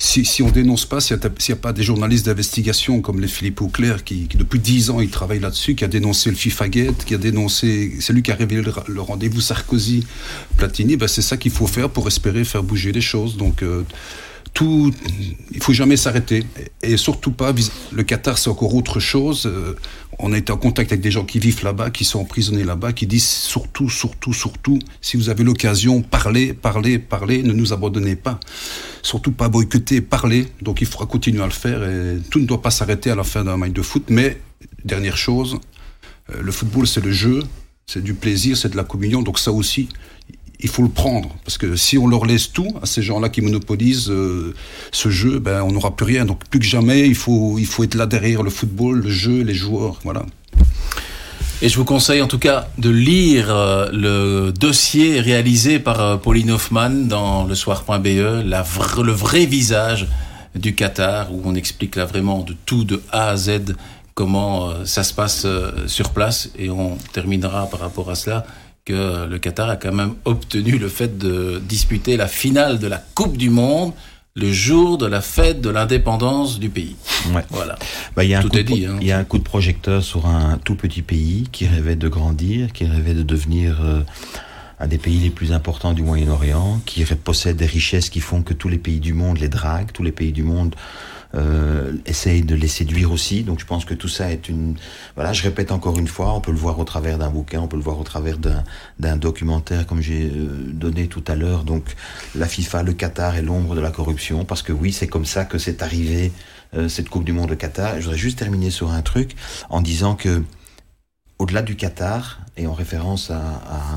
[0.00, 3.60] si, si on dénonce pas, s'il n'y a, pas des journalistes d'investigation comme les Philippe
[3.60, 7.14] Auclair, qui, depuis dix ans, ils travaillent là-dessus, qui a dénoncé le FIFA Gate, qui
[7.14, 11.66] a dénoncé, c'est lui qui a révélé le, rendez-vous Sarkozy-Platini, ben c'est ça qu'il faut
[11.66, 13.36] faire pour espérer faire bouger les choses.
[13.36, 13.84] Donc, euh,
[14.58, 14.92] tout,
[15.52, 16.44] il faut jamais s'arrêter
[16.82, 17.54] et surtout pas.
[17.92, 19.46] Le Qatar, c'est encore autre chose.
[19.46, 19.76] Euh,
[20.18, 22.92] on a été en contact avec des gens qui vivent là-bas, qui sont emprisonnés là-bas,
[22.92, 28.16] qui disent surtout, surtout, surtout, si vous avez l'occasion, parlez, parlez, parlez, ne nous abandonnez
[28.16, 28.40] pas.
[29.02, 30.48] Surtout pas boycotter, parlez.
[30.60, 33.22] Donc il faudra continuer à le faire et tout ne doit pas s'arrêter à la
[33.22, 34.06] fin d'un match de foot.
[34.08, 34.40] Mais
[34.84, 35.60] dernière chose,
[36.34, 37.44] euh, le football, c'est le jeu,
[37.86, 39.22] c'est du plaisir, c'est de la communion.
[39.22, 39.88] Donc ça aussi,
[40.60, 41.30] il faut le prendre.
[41.44, 44.54] Parce que si on leur laisse tout à ces gens-là qui monopolisent euh,
[44.90, 46.24] ce jeu, ben, on n'aura plus rien.
[46.24, 49.42] Donc plus que jamais, il faut, il faut être là derrière le football, le jeu,
[49.42, 50.00] les joueurs.
[50.02, 50.24] Voilà.
[51.60, 56.16] Et je vous conseille en tout cas de lire euh, le dossier réalisé par euh,
[56.16, 60.08] Pauline Hoffman dans le soir.be, le vrai visage
[60.54, 63.76] du Qatar, où on explique là vraiment de tout de A à Z
[64.14, 65.46] comment ça se passe
[65.86, 66.50] sur place.
[66.58, 68.44] Et on terminera par rapport à cela
[68.88, 72.96] que le Qatar a quand même obtenu le fait de disputer la finale de la
[73.14, 73.92] Coupe du Monde
[74.34, 76.96] le jour de la fête de l'indépendance du pays.
[77.50, 77.76] Voilà.
[78.16, 78.86] Bah, il y a tout est dit.
[78.86, 78.96] Hein.
[79.00, 82.08] Il y a un coup de projecteur sur un tout petit pays qui rêvait de
[82.08, 84.00] grandir, qui rêvait de devenir euh,
[84.80, 88.54] un des pays les plus importants du Moyen-Orient, qui possède des richesses qui font que
[88.54, 90.74] tous les pays du monde les draguent, tous les pays du monde
[91.34, 93.42] euh, essayent de les séduire aussi.
[93.42, 94.76] Donc je pense que tout ça est une...
[95.14, 97.68] Voilà, je répète encore une fois, on peut le voir au travers d'un bouquin, on
[97.68, 101.64] peut le voir au travers d'un documentaire comme j'ai euh, donné tout à l'heure.
[101.64, 101.84] Donc
[102.34, 105.44] la FIFA, le Qatar est l'ombre de la corruption, parce que oui, c'est comme ça
[105.44, 106.32] que c'est arrivé
[106.74, 107.96] euh, cette Coupe du Monde au Qatar.
[107.96, 109.36] je voudrais juste terminer sur un truc
[109.68, 110.42] en disant que
[111.38, 113.96] au-delà du Qatar, et en référence à, à,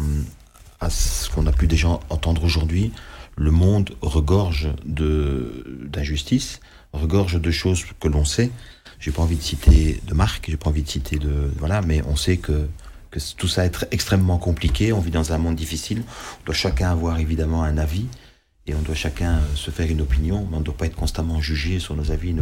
[0.86, 2.92] à ce qu'on a pu déjà entendre aujourd'hui,
[3.38, 6.60] le monde regorge d'injustices
[6.94, 8.52] regorge de choses que l'on sait.
[9.00, 12.04] J'ai pas envie de citer de marque, j'ai pas envie de citer de voilà, mais
[12.08, 12.68] on sait que
[13.12, 14.94] que tout ça est extrêmement compliqué.
[14.94, 16.04] On vit dans un monde difficile.
[16.42, 18.08] On doit chacun avoir évidemment un avis
[18.68, 20.96] et on doit chacun euh, se faire une opinion, mais on ne doit pas être
[20.96, 22.34] constamment jugé sur nos avis.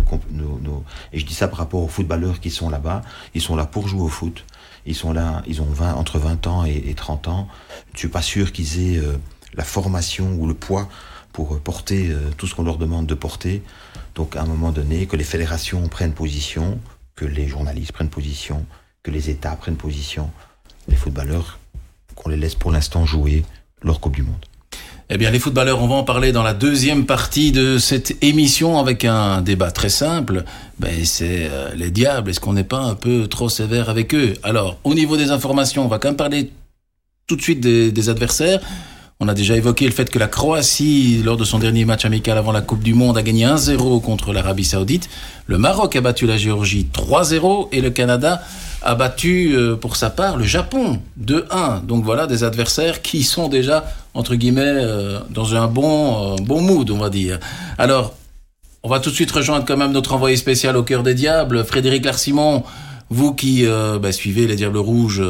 [1.11, 3.01] Et je dis ça par rapport aux footballeurs qui sont là-bas.
[3.33, 4.45] Ils sont là pour jouer au foot.
[4.85, 7.47] Ils sont là, ils ont 20, entre 20 ans et, 30 ans.
[7.93, 9.17] Je suis pas sûr qu'ils aient euh,
[9.55, 10.89] la formation ou le poids
[11.31, 13.63] pour euh, porter tout ce qu'on leur demande de porter.
[14.19, 16.77] Donc à un moment donné, que les fédérations prennent position,
[17.15, 18.65] que les journalistes prennent position,
[19.01, 20.29] que les États prennent position,
[20.89, 21.57] les footballeurs,
[22.15, 23.45] qu'on les laisse pour l'instant jouer
[23.81, 24.45] leur Coupe du Monde.
[25.09, 28.77] Eh bien, les footballeurs, on va en parler dans la deuxième partie de cette émission
[28.77, 30.43] avec un débat très simple.
[30.79, 32.29] Ben, c'est euh, les diables.
[32.29, 34.33] Est-ce qu'on n'est pas un peu trop sévère avec eux?
[34.43, 36.51] Alors, au niveau des informations, on va quand même parler
[37.25, 38.59] tout de suite des adversaires.
[39.21, 42.37] On a déjà évoqué le fait que la Croatie, lors de son dernier match amical
[42.37, 45.09] avant la Coupe du Monde, a gagné 1-0 contre l'Arabie Saoudite.
[45.45, 48.41] Le Maroc a battu la Géorgie 3-0 et le Canada
[48.81, 51.85] a battu euh, pour sa part le Japon 2-1.
[51.85, 56.61] Donc voilà des adversaires qui sont déjà entre guillemets euh, dans un bon euh, bon
[56.61, 57.41] mood, on va dire.
[57.77, 58.15] Alors,
[58.83, 61.65] on va tout de suite rejoindre quand même notre envoyé spécial au cœur des diables,
[61.65, 62.63] Frédéric Larsimon.
[63.09, 65.21] Vous qui bah, suivez les Diables Rouges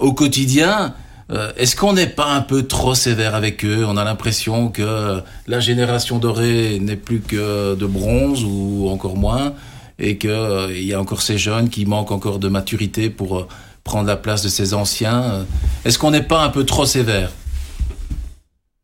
[0.00, 0.92] au quotidien,
[1.30, 3.84] euh, est-ce qu'on n'est pas un peu trop sévère avec eux?
[3.86, 9.54] On a l'impression que la génération dorée n'est plus que de bronze ou encore moins,
[9.98, 13.48] et qu'il euh, y a encore ces jeunes qui manquent encore de maturité pour euh,
[13.84, 15.46] prendre la place de ces anciens.
[15.84, 17.30] Est-ce qu'on n'est pas un peu trop sévère?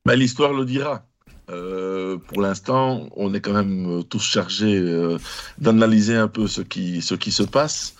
[0.07, 1.03] Ben, L'histoire le dira.
[2.29, 4.83] pour l'instant, on est quand même tous chargés
[5.59, 7.94] d'analyser un peu ce qui, ce qui se passe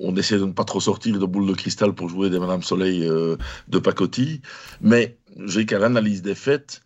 [0.00, 2.62] on essaie de ne pas trop sortir de boule de cristal pour jouer des Madame
[2.62, 3.36] Soleil euh,
[3.68, 4.40] de pacotille.
[4.80, 6.82] Mais j'ai qu'à l'analyse des faits,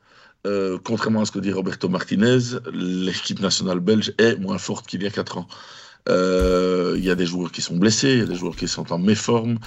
[0.46, 2.38] euh, contrairement à ce que dit Roberto Martinez,
[2.72, 5.48] l'équipe nationale belge est moins forte qu'il y a 4 ans.
[6.08, 8.68] Euh, il y a des joueurs qui sont blessés, il y a des joueurs qui
[8.68, 9.58] sont en méforme,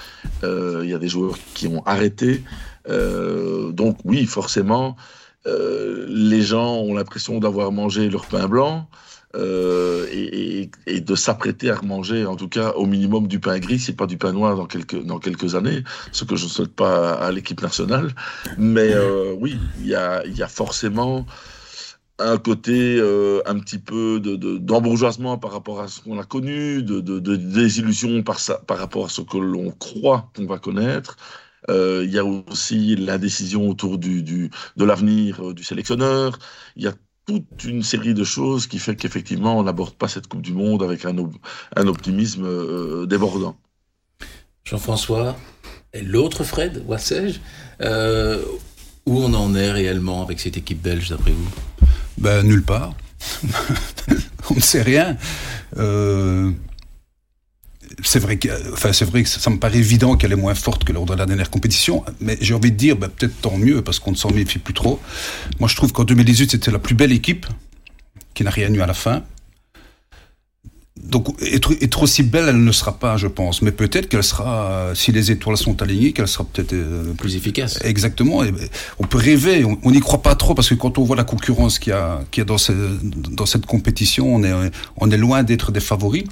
[0.44, 2.44] il y a des joueurs qui ont arrêté.
[2.88, 4.96] donc oui, forcément,
[5.46, 8.88] les gens ont l'impression d'avoir mangé leur pain blanc.
[9.36, 13.96] Euh, et, de s'apprêter à manger, en tout cas au minimum du pain gris, c'est
[13.96, 17.14] pas du pain noir dans quelques, dans quelques années, ce que je ne souhaite pas
[17.14, 18.14] à, l'équipe nationale.
[18.58, 21.26] Mais euh, oui, il y a, y a, forcément
[22.18, 26.82] un côté euh, un petit peu d'embourgeoisement de, par rapport à ce qu'on a connu,
[26.84, 31.18] de, désillusion par, par rapport à ce que l'on croit qu'on va connaître.
[31.70, 36.40] Il y a aussi la décision autour du de l'avenir du sélectionneur.
[36.76, 36.94] Il y a
[37.30, 40.82] toute une série de choses qui fait qu'effectivement, on n'aborde pas cette Coupe du Monde
[40.82, 41.16] avec un,
[41.76, 43.56] un optimisme euh, débordant.
[44.66, 45.36] Jean-François,
[45.94, 46.96] et l'autre Fred, ou
[47.82, 48.44] euh,
[49.06, 51.50] où on en est réellement avec cette équipe belge, d'après vous?
[52.18, 52.94] Ben, nulle part.
[54.50, 55.18] on ne sait rien.
[55.78, 56.52] Euh,
[58.04, 60.84] c'est vrai que, enfin, c'est vrai que ça, me paraît évident qu'elle est moins forte
[60.84, 63.82] que lors de la dernière compétition, mais j'ai envie de dire, bah, peut-être tant mieux,
[63.82, 65.00] parce qu'on ne s'en méfie plus trop.
[65.60, 67.46] Moi, je trouve qu'en 2018, c'était la plus belle équipe,
[68.34, 69.24] qui n'a rien eu à la fin.
[71.02, 73.62] Donc, être, aussi belle, elle ne sera pas, je pense.
[73.62, 77.80] Mais peut-être qu'elle sera, si les étoiles sont alignées, qu'elle sera peut-être euh, plus efficace.
[77.84, 78.44] Exactement.
[79.00, 79.66] on peut rêver.
[79.84, 82.22] On n'y croit pas trop parce que quand on voit la concurrence qu'il y a,
[82.32, 82.58] qu'il y a dans,
[83.32, 84.54] dans cette compétition, on est,
[84.98, 86.26] on est loin d'être des favoris.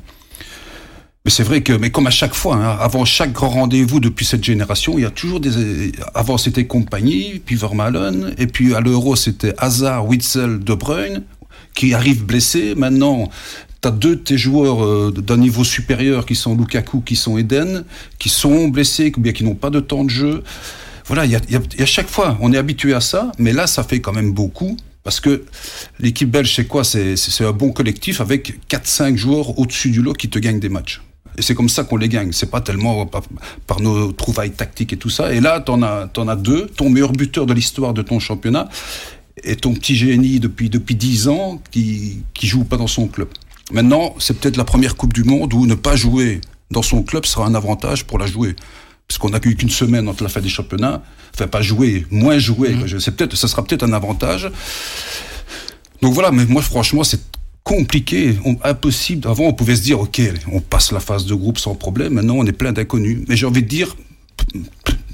[1.28, 4.24] Mais c'est vrai que, mais comme à chaque fois, hein, avant chaque grand rendez-vous depuis
[4.24, 5.92] cette génération, il y a toujours des.
[6.14, 11.24] Avant c'était compagnie, puis Vermaelen, et puis à l'Euro c'était Hazard, Witzel, De Bruyne,
[11.76, 12.76] qui arrivent blessés.
[12.76, 13.30] Maintenant,
[13.82, 17.38] tu as deux de tes joueurs euh, d'un niveau supérieur qui sont Lukaku, qui sont
[17.38, 17.84] Eden,
[18.20, 20.46] qui sont blessés, ou bien qui n'ont pas de temps de jeu.
[21.08, 24.00] Voilà, il y a, chaque fois, on est habitué à ça, mais là, ça fait
[24.00, 24.78] quand même beaucoup.
[25.04, 25.44] Parce que
[26.00, 26.86] l'équipe belge, c'est quoi?
[26.86, 31.02] C'est un bon collectif avec 4-5 joueurs au-dessus du lot qui te gagnent des matchs.
[31.38, 32.32] Et c'est comme ça qu'on les gagne.
[32.32, 35.34] C'est pas tellement par, nos trouvailles tactiques et tout ça.
[35.34, 36.68] Et là, t'en as, en as deux.
[36.68, 38.70] Ton meilleur buteur de l'histoire de ton championnat
[39.44, 43.30] et ton petit génie depuis depuis dix ans qui qui joue pas dans son club.
[43.72, 47.26] Maintenant, c'est peut-être la première Coupe du Monde où ne pas jouer dans son club
[47.26, 48.56] sera un avantage pour la jouer.
[49.08, 51.02] Parce qu'on n'a eu qu'une semaine entre la fin des championnats.
[51.34, 52.76] Enfin, pas jouer, moins jouer.
[52.76, 53.00] Mmh.
[53.00, 54.50] C'est peut-être, ça sera peut-être un avantage.
[56.02, 57.22] Donc voilà, mais moi franchement c'est
[57.68, 59.28] compliqué, impossible.
[59.28, 60.22] Avant on pouvait se dire ok,
[60.54, 62.14] on passe la phase de groupe sans problème.
[62.14, 63.26] Maintenant on est plein d'inconnus.
[63.28, 63.94] Mais j'ai envie de dire,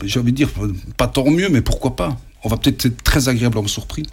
[0.01, 0.49] dire
[0.95, 2.15] pas tant mieux, mais pourquoi pas?
[2.43, 4.03] On va peut-être être très agréablement surpris.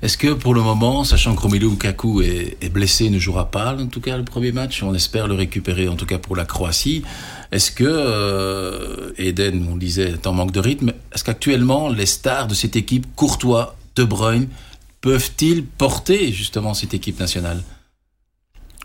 [0.00, 3.76] Est-ce que pour le moment, sachant que Romelu Lukaku est, est, blessé, ne jouera pas
[3.76, 6.46] en tout cas le premier match, on espère le récupérer en tout cas pour la
[6.46, 7.02] Croatie.
[7.52, 12.46] Est-ce que euh, Eden, on disait, est en manque de rythme Est-ce qu'actuellement les stars
[12.46, 14.48] de cette équipe, Courtois, De Bruyne,
[15.00, 17.62] peuvent-ils porter justement cette équipe nationale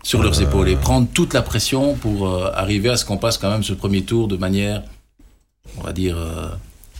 [0.02, 0.44] sur leurs euh...
[0.44, 3.62] épaules et prendre toute la pression pour euh, arriver à ce qu'on passe quand même
[3.62, 4.82] ce premier tour de manière,
[5.78, 6.48] on va dire, euh,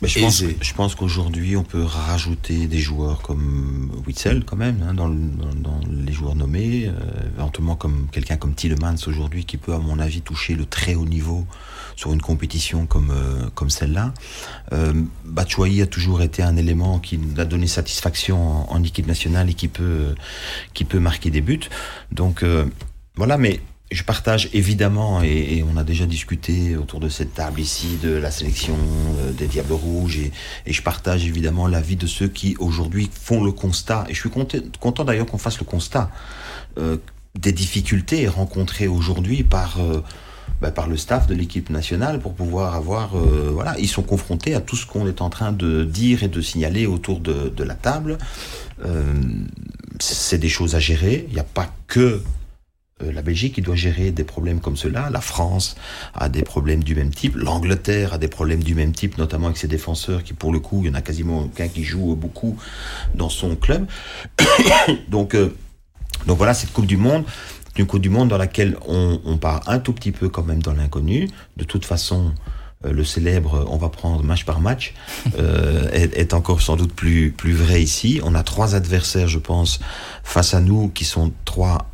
[0.03, 4.85] mais je, pense, je pense qu'aujourd'hui, on peut rajouter des joueurs comme Witzel, quand même,
[4.87, 6.93] hein, dans, dans, dans, les joueurs nommés, euh,
[7.39, 11.07] éventuellement comme quelqu'un comme Tillemans aujourd'hui, qui peut, à mon avis, toucher le très haut
[11.07, 11.47] niveau
[11.97, 14.15] sur une compétition comme, euh, comme celle-là.
[14.73, 14.93] Euh,
[15.25, 19.69] Batshuayi a toujours été un élément qui a donné satisfaction en, équipe nationale et qui
[19.69, 20.15] peut,
[20.75, 21.69] qui peut marquer des buts.
[22.13, 22.67] Donc, euh,
[23.17, 27.99] voilà, mais je partage évidemment, et, on a déjà discuté autour de cette table ici
[28.03, 28.77] de la sélection
[29.21, 30.33] euh, des Diables Rouges, et,
[30.73, 34.59] je partage évidemment l'avis de ceux qui aujourd'hui font le constat, et je suis content,
[34.81, 36.11] content d'ailleurs qu'on fasse le constat
[36.79, 36.97] euh,
[37.39, 40.03] des difficultés rencontrées aujourd'hui par, euh,
[40.61, 43.17] bah, par le staff de l'équipe nationale pour pouvoir avoir...
[43.17, 46.29] Euh, voilà, ils sont confrontés à tout ce qu'on est en train de dire et
[46.29, 48.19] de signaler autour de, de la table.
[48.85, 49.15] Euh,
[50.01, 52.23] C'est des choses à gérer, il n'y a pas que
[53.03, 55.77] euh, la Belgique qui doit gérer des problèmes comme cela, la France
[56.15, 59.59] a des problèmes du même type, l'Angleterre a des problèmes du même type, notamment avec
[59.59, 62.57] ses défenseurs qui pour le coup, il y en a quasiment aucun qui joue beaucoup
[63.15, 63.87] dans son club.
[65.09, 65.55] donc, euh,
[66.27, 67.25] donc voilà, cette Coupe du Monde,
[67.79, 70.63] une Coupe du Monde dans laquelle on, on part un tout petit peu quand même
[70.63, 71.29] dans l'inconnu.
[71.57, 72.33] De toute façon,
[72.85, 74.95] euh, le célèbre on va prendre match par match
[75.39, 78.21] euh, est, est, encore sans doute plus, plus vrai ici.
[78.25, 79.81] On a trois adversaires, je pense,
[80.25, 81.89] face à nous qui sont trois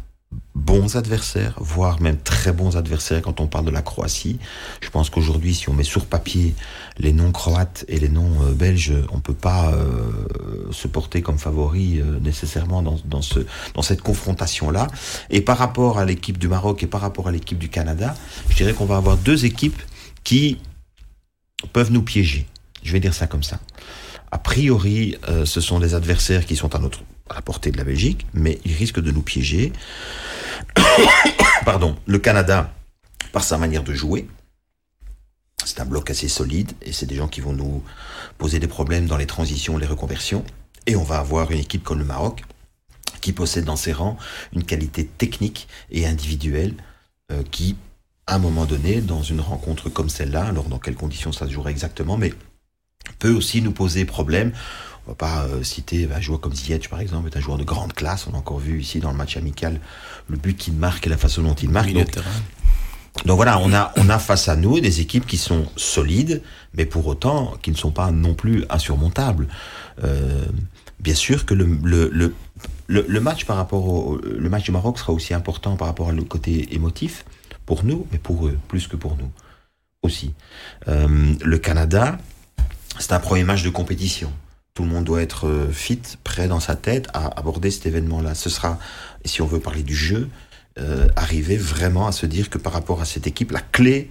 [0.55, 4.39] bons adversaires, voire même très bons adversaires quand on parle de la Croatie.
[4.81, 6.55] Je pense qu'aujourd'hui, si on met sur papier
[6.99, 11.39] les noms croates et les noms euh, belges, on peut pas euh, se porter comme
[11.39, 13.41] favori euh, nécessairement dans, dans, ce,
[13.75, 14.89] dans cette confrontation-là.
[15.31, 18.15] Et par rapport à l'équipe du Maroc et par rapport à l'équipe du Canada,
[18.51, 19.81] je dirais qu'on va avoir deux équipes
[20.23, 20.59] qui
[21.73, 22.47] peuvent nous piéger.
[22.83, 23.59] Je vais dire ça comme ça.
[24.31, 27.77] A priori, euh, ce sont des adversaires qui sont à notre à la portée de
[27.77, 29.73] la Belgique, mais ils risquent de nous piéger.
[31.65, 32.73] Pardon, le Canada,
[33.33, 34.29] par sa manière de jouer,
[35.65, 37.83] c'est un bloc assez solide et c'est des gens qui vont nous
[38.39, 40.45] poser des problèmes dans les transitions, les reconversions.
[40.87, 42.43] Et on va avoir une équipe comme le Maroc
[43.21, 44.19] qui possède dans ses rangs
[44.53, 46.75] une qualité technique et individuelle
[47.31, 47.77] euh, qui,
[48.27, 51.53] à un moment donné, dans une rencontre comme celle-là, alors dans quelles conditions ça se
[51.53, 52.33] jouera exactement, mais
[53.19, 54.53] peut aussi nous poser problème
[55.07, 57.65] on va pas euh, citer un joueur comme Ziyech par exemple, est un joueur de
[57.65, 58.27] grande classe.
[58.27, 59.81] On a encore vu ici dans le match amical
[60.29, 61.93] le but qu'il marque et la façon dont il marque.
[61.93, 62.19] Donc,
[63.27, 66.43] donc, voilà, on a, on a face à nous des équipes qui sont solides,
[66.75, 69.49] mais pour autant qui ne sont pas non plus insurmontables.
[70.03, 70.47] Euh,
[70.99, 72.35] bien sûr que le, le, le,
[72.87, 76.09] le, le match par rapport au le match du Maroc sera aussi important par rapport
[76.09, 77.25] au côté émotif
[77.67, 79.31] pour nous, mais pour eux plus que pour nous
[80.03, 80.33] aussi.
[80.89, 82.19] Euh, le Canada,
[82.99, 84.33] c'est un premier match de compétition
[84.75, 88.35] tout le monde doit être euh, fit, prêt dans sa tête à aborder cet événement-là.
[88.35, 88.79] Ce sera,
[89.25, 90.31] si on veut parler du jeu,
[90.79, 94.11] euh, arriver vraiment à se dire que par rapport à cette équipe, la clé,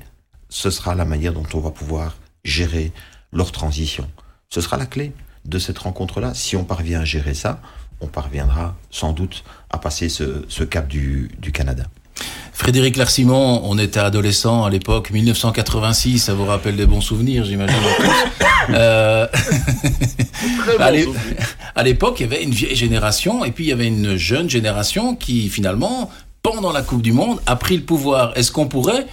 [0.50, 2.92] ce sera la manière dont on va pouvoir gérer
[3.34, 4.10] leur transition.
[4.50, 5.14] Ce sera la clé
[5.46, 6.34] de cette rencontre-là.
[6.36, 7.62] Si on parvient à gérer ça,
[8.00, 11.86] on parviendra sans doute à passer ce, cap du Canada.
[12.54, 17.76] Frédéric Larsimon, on était adolescent à l'époque, 1986, ça vous rappelle des bons souvenirs, j'imagine.
[18.70, 19.26] euh...
[20.78, 20.84] bon
[21.76, 24.48] à l'époque, il y avait une vieille génération et puis il y avait une jeune
[24.48, 26.12] génération qui, finalement,
[26.44, 28.34] pendant la Coupe du Monde, a pris le pouvoir.
[28.38, 29.08] Est-ce qu'on pourrait,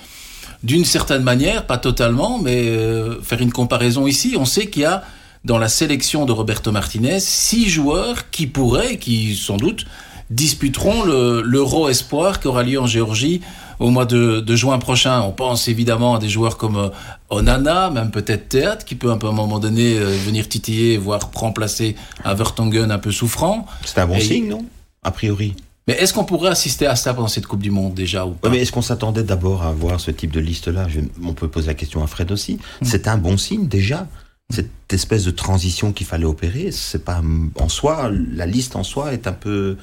[0.62, 4.36] d'une certaine manière, pas totalement, mais euh, faire une comparaison ici?
[4.38, 5.04] On sait qu'il y a
[5.44, 9.86] dans la sélection de Roberto Martinez six joueurs qui pourraient, qui sans doute
[10.30, 13.40] disputeront l'Euro le, Espoir qui aura lieu en Géorgie
[13.78, 15.22] au mois de, de, juin prochain.
[15.22, 16.88] On pense évidemment à des joueurs comme euh,
[17.30, 20.96] Onana, même peut-être Théâtre, qui peut un peu à un moment donné euh, venir titiller,
[20.96, 23.66] voire remplacer un Vertonghen un peu souffrant.
[23.84, 24.64] C'est un bon Et, signe, non?
[25.04, 25.54] A priori.
[25.86, 28.50] Mais est-ce qu'on pourrait assister à ça pendant cette Coupe du Monde déjà ou pas?
[28.50, 30.86] Mais est-ce qu'on s'attendait d'abord à voir ce type de liste-là?
[31.24, 32.54] On peut poser la question à Fred aussi.
[32.54, 32.84] Mmh.
[32.84, 34.06] C'est un bon signe déjà
[34.50, 37.20] cette espèce de transition qu'il fallait opérer, c'est pas
[37.60, 39.76] en soi, la liste en soi est un peu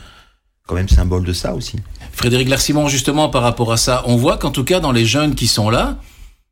[0.67, 1.77] quand même symbole de ça aussi.
[2.11, 5.35] Frédéric Larsimon, justement, par rapport à ça, on voit qu'en tout cas, dans les jeunes
[5.35, 5.97] qui sont là,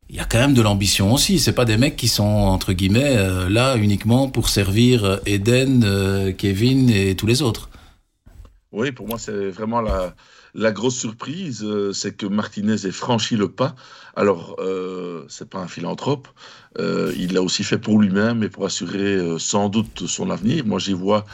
[0.09, 1.39] il y a quand même de l'ambition aussi.
[1.39, 6.31] C'est pas des mecs qui sont, entre guillemets, euh, là uniquement pour servir Eden, euh,
[6.31, 7.69] Kevin et tous les autres.
[8.71, 10.15] Oui, pour moi, c'est vraiment la,
[10.55, 13.75] la grosse surprise, euh, c'est que Martinez ait franchi le pas.
[14.15, 16.27] Alors, euh, c'est pas un philanthrope.
[16.79, 20.65] Euh, il l'a aussi fait pour lui-même et pour assurer euh, sans doute son avenir.
[20.65, 21.25] Moi, j'y vois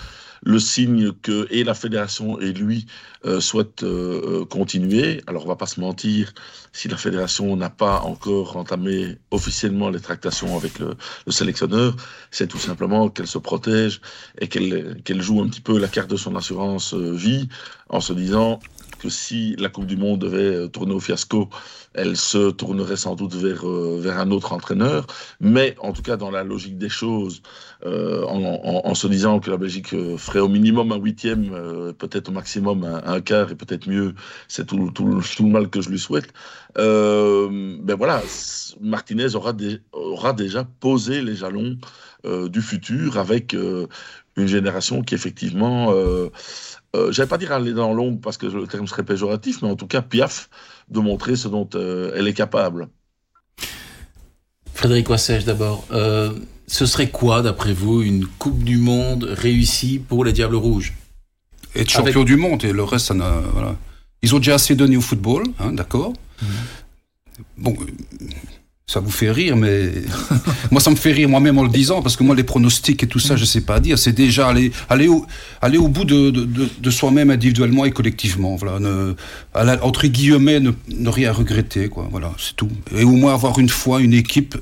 [0.42, 2.86] le signe que et la fédération et lui
[3.26, 5.22] euh, souhaitent euh, euh, continuer.
[5.28, 6.34] Alors, on va pas se mentir,
[6.72, 11.96] si la fédération n'a pas encore entamé officiellement les tractations avec le, le sélectionneur,
[12.32, 14.02] c'est tout simplement qu'elle se protège
[14.40, 17.50] et qu'elle qu'elle joue un petit peu la carte de son assurance euh, vie
[17.90, 18.60] en se disant
[19.00, 21.50] que si la Coupe du Monde devait euh, tourner au fiasco,
[21.94, 25.08] elle se tournerait sans doute vers, euh, vers un autre entraîneur.
[25.40, 27.42] Mais en tout cas, dans la logique des choses,
[27.86, 32.84] euh, en, se disant que la Belgique ferait au minimum un huitième, peut-être au maximum
[32.84, 34.14] un, un quart et peut-être mieux,
[34.48, 36.28] c'est tout, tout, le- mal que je lui souhaite.
[36.76, 38.22] Ben voilà,
[38.82, 39.54] Martinez aura,
[39.94, 41.78] aura déjà posé les jalons
[42.26, 45.94] du futur avec une génération qui effectivement
[46.96, 49.76] euh, j'allais pas dire aller dans l'ombre parce que le terme serait péjoratif, mais en
[49.76, 50.50] tout cas piaf
[50.90, 52.90] de montrer ce dont euh, elle est capable.
[54.74, 55.86] Frédéric Wassèche d'abord.
[55.92, 56.34] Euh,
[56.68, 60.94] ce serait quoi, d'après vous, une Coupe du Monde réussie pour les Diables Rouges?
[61.76, 63.42] Être champion du monde et le reste, ça n'a.
[63.54, 63.76] Voilà.
[64.22, 66.14] Ils ont déjà assez donné au football, hein, d'accord
[67.58, 68.26] Bon, euh,
[68.90, 69.92] ça vous fait rire, mais
[70.72, 73.08] moi, ça me fait rire moi-même en le disant, parce que moi, les pronostics et
[73.08, 74.00] tout ça, je sais pas dire.
[74.00, 75.28] C'est déjà aller, aller, au,
[75.62, 78.56] aller au bout de, de, de, soi-même individuellement et collectivement.
[78.56, 78.80] Voilà,
[79.84, 82.08] entre guillemets, ne, ne rien regretter, quoi.
[82.10, 82.72] Voilà, c'est tout.
[82.98, 84.58] Et au moins avoir une fois une équipe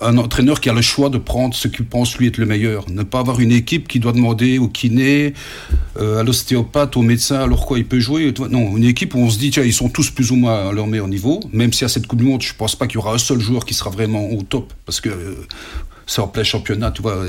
[0.00, 2.88] un entraîneur qui a le choix de prendre ce qu'il pense lui être le meilleur.
[2.90, 5.34] Ne pas avoir une équipe qui doit demander au kiné,
[5.98, 8.32] euh, à l'ostéopathe, au médecin, alors quoi il peut jouer.
[8.50, 10.72] Non, une équipe où on se dit, tiens, ils sont tous plus ou moins à
[10.72, 11.40] leur meilleur niveau.
[11.52, 13.40] Même si à cette Coupe du Monde, je pense pas qu'il y aura un seul
[13.40, 14.72] joueur qui sera vraiment au top.
[14.86, 15.34] Parce que euh,
[16.08, 17.22] c'est en plein championnat, tu vois.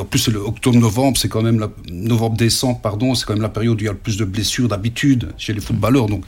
[0.00, 3.80] En plus, octobre-novembre, c'est quand même la, novembre-décembre, pardon, c'est quand même la période où
[3.80, 6.06] il y a le plus de blessures d'habitude chez les footballeurs.
[6.06, 6.24] Donc,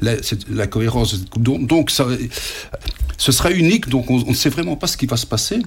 [0.00, 1.66] c'est la cohérence Monde.
[1.66, 2.06] Donc, ça,
[3.18, 5.62] ce sera unique, donc on ne sait vraiment pas ce qui va se passer.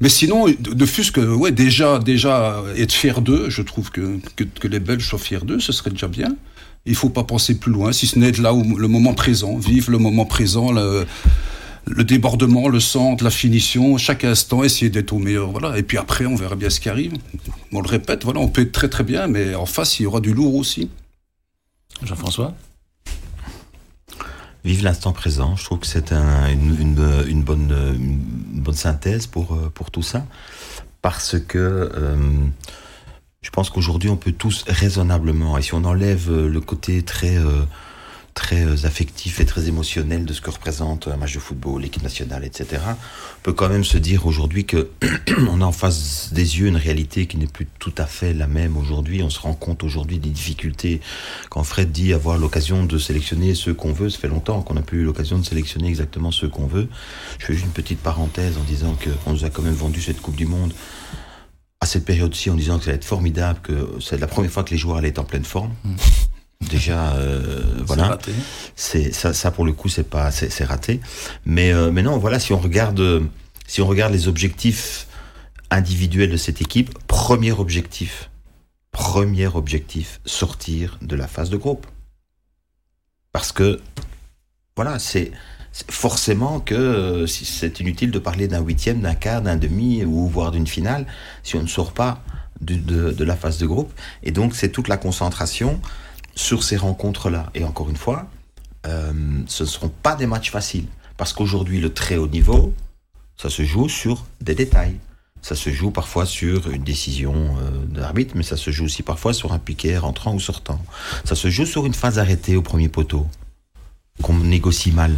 [0.00, 4.68] Mais sinon, de, fût que, ouais, déjà, déjà, être fier d'eux, je trouve que, que,
[4.68, 6.36] les Belges soient fiers d'eux, ce serait déjà bien.
[6.86, 9.90] Il faut pas penser plus loin, si ce n'est là où le moment présent, vivre
[9.90, 10.72] le moment présent,
[11.90, 15.76] le débordement, le centre, la finition, chaque instant, essayer d'être au meilleur, voilà.
[15.78, 17.14] Et puis après, on verra bien ce qui arrive.
[17.72, 20.06] On le répète, voilà, on peut être très très bien, mais en face, il y
[20.06, 20.90] aura du lourd aussi.
[22.02, 22.54] Jean-François?
[24.64, 27.72] Vive l'instant présent, je trouve que c'est un- une, une- une bonne,
[28.52, 30.26] une bonne synthèse pour, euh, pour tout ça.
[31.00, 32.16] Parce que euh,
[33.40, 37.36] je pense qu'aujourd'hui, on peut tous raisonnablement, et si on enlève euh, le côté très,
[37.36, 37.62] euh,
[38.38, 42.04] très euh, affectif et très émotionnel de ce que représente un match de football, l'équipe
[42.04, 44.90] nationale, etc., on peut quand même se dire aujourd'hui que
[45.50, 48.46] on a en face des yeux une réalité qui n'est plus tout à fait la
[48.46, 49.24] même aujourd'hui.
[49.24, 51.00] On se rend compte aujourd'hui des difficultés
[51.50, 54.82] quand Fred dit avoir l'occasion de sélectionner ceux qu'on veut, ça fait longtemps qu'on n'a
[54.82, 56.88] plus eu l'occasion de sélectionner exactement ceux qu'on veut.
[57.40, 60.22] Je fais juste une petite parenthèse en disant qu'on nous a quand même vendu cette
[60.22, 60.72] Coupe du Monde
[61.80, 64.62] à cette période-ci en disant que ça allait être formidable, que c'est la première fois
[64.62, 65.72] que les joueurs allaient être en pleine forme.
[66.68, 68.08] Déjà, euh, voilà,
[68.74, 71.00] c'est ça, ça pour le coup, c'est pas, c'est raté.
[71.46, 73.20] Mais, euh, mais non, voilà, si on regarde, euh,
[73.66, 75.06] si on regarde les objectifs
[75.70, 78.28] individuels de cette équipe, premier objectif,
[78.90, 81.86] premier objectif, sortir de la phase de groupe.
[83.32, 83.80] Parce que,
[84.76, 85.30] voilà, c'est
[85.88, 90.26] forcément que euh, si- c'est inutile de parler d'un huitième, d'un quart, d'un demi ou
[90.26, 91.06] voire d'une finale
[91.44, 92.22] si on ne sort pas
[92.60, 93.92] de, de- de la phase de groupe.
[94.24, 95.80] Et donc, c'est toute la concentration
[96.38, 97.50] sur ces rencontres-là.
[97.54, 98.26] Et encore une fois,
[98.86, 99.12] euh,
[99.46, 100.86] ce ne seront pas des matchs faciles.
[101.16, 102.72] Parce qu'aujourd'hui, le très haut niveau,
[103.36, 104.96] ça se joue sur des détails.
[105.42, 109.32] Ça se joue parfois sur une décision euh, d'arbitre, mais ça se joue aussi parfois
[109.32, 110.80] sur un piquet rentrant ou sortant.
[111.24, 113.26] Ça se joue sur une phase arrêtée au premier poteau,
[114.22, 115.16] qu'on négocie mal.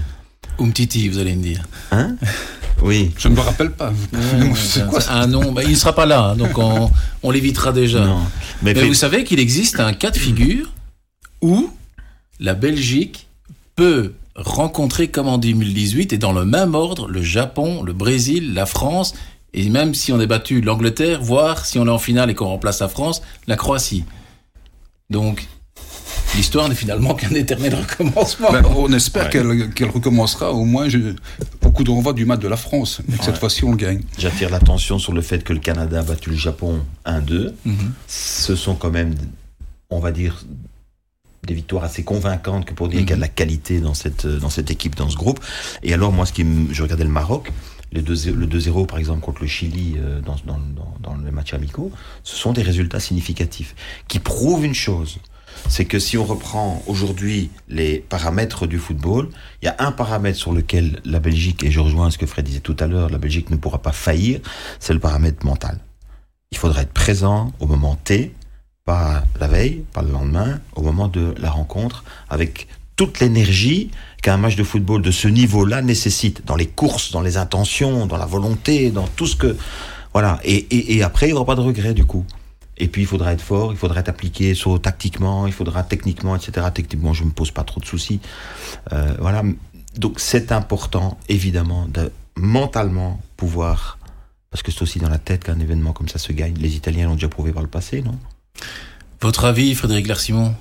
[0.59, 1.63] Umtiti, vous allez me dire.
[1.91, 2.17] Hein
[2.83, 3.13] Oui.
[3.19, 3.93] Je ne me rappelle pas.
[4.57, 6.91] C'est quoi ça un nom, bah, il ne sera pas là, hein, donc on,
[7.23, 8.07] on l'évitera déjà.
[8.07, 8.21] Non.
[8.63, 10.71] Mais, Mais fait- vous savez qu'il existe un cas de figure
[11.43, 11.71] où
[12.39, 13.27] la Belgique
[13.77, 18.67] peut rencontrer, comme en 2018, et dans le même ordre, le Japon, le Brésil, la
[18.67, 19.15] France,
[19.53, 22.47] et même si on est battu l'Angleterre, voire si on est en finale et qu'on
[22.47, 24.05] remplace la France, la Croatie.
[25.11, 25.47] Donc,
[26.37, 28.53] l'histoire n'est finalement qu'un éternel recommencement.
[28.53, 31.15] Ben, on espère qu'elle recommencera au moins je-
[31.65, 33.01] au coup d'envoi du match de la France.
[33.19, 34.03] Que cette fois-ci, on le gagne.
[34.19, 37.53] J'attire l'attention sur le fait que le Canada a battu le Japon 1-2.
[37.65, 37.93] Mhm.
[38.07, 39.15] Ce sont quand même,
[39.91, 40.45] on va dire,
[41.47, 43.05] des victoires assez convaincantes que pour dire Mhm.
[43.07, 45.41] qu'il y a de la qualité dans cette, dans cette équipe, dans ce groupe.
[45.83, 47.51] Et alors, moi, ce qui je regardais le Maroc.
[47.93, 51.91] le 2-0 par exemple contre le Chili euh, dans, dans, dans, dans les matchs amicaux,
[52.23, 53.75] ce sont des résultats significatifs
[54.07, 55.19] qui prouvent une chose.
[55.69, 59.29] C'est que si on reprend aujourd'hui les paramètres du football,
[59.61, 62.45] il y a un paramètre sur lequel la Belgique, et je rejoins ce que Fred
[62.47, 64.39] disait tout à l'heure, la Belgique ne pourra pas faillir,
[64.79, 65.81] c'est le paramètre mental.
[66.53, 68.33] Il faudra être présent au moment T,
[69.39, 73.91] la veille, pas le lendemain, au moment de la rencontre, avec toute l'énergie
[74.23, 78.19] qu'un match de football de ce niveau-là nécessite, dans les courses, dans les intentions, dans
[78.19, 79.57] la volonté, dans tout ce que...
[80.13, 82.25] Voilà, et après, il n'y aura pas de regret du coup.
[82.81, 86.35] Et puis, il faudra être fort, il faudra être appliqué soit tactiquement, il faudra techniquement,
[86.35, 86.67] etc.
[86.73, 88.21] Techniquement, je ne me pose pas trop de soucis.
[88.93, 89.43] Euh, voilà.
[89.99, 93.99] Donc, c'est important, évidemment, de mentalement pouvoir...
[94.51, 96.55] Parce que c'est aussi dans la tête qu'un événement comme ça se gagne.
[96.55, 98.19] Les Italiens l'ont déjà prouvé par le passé, non?
[99.23, 100.55] Votre avis, Frédéric Larsimon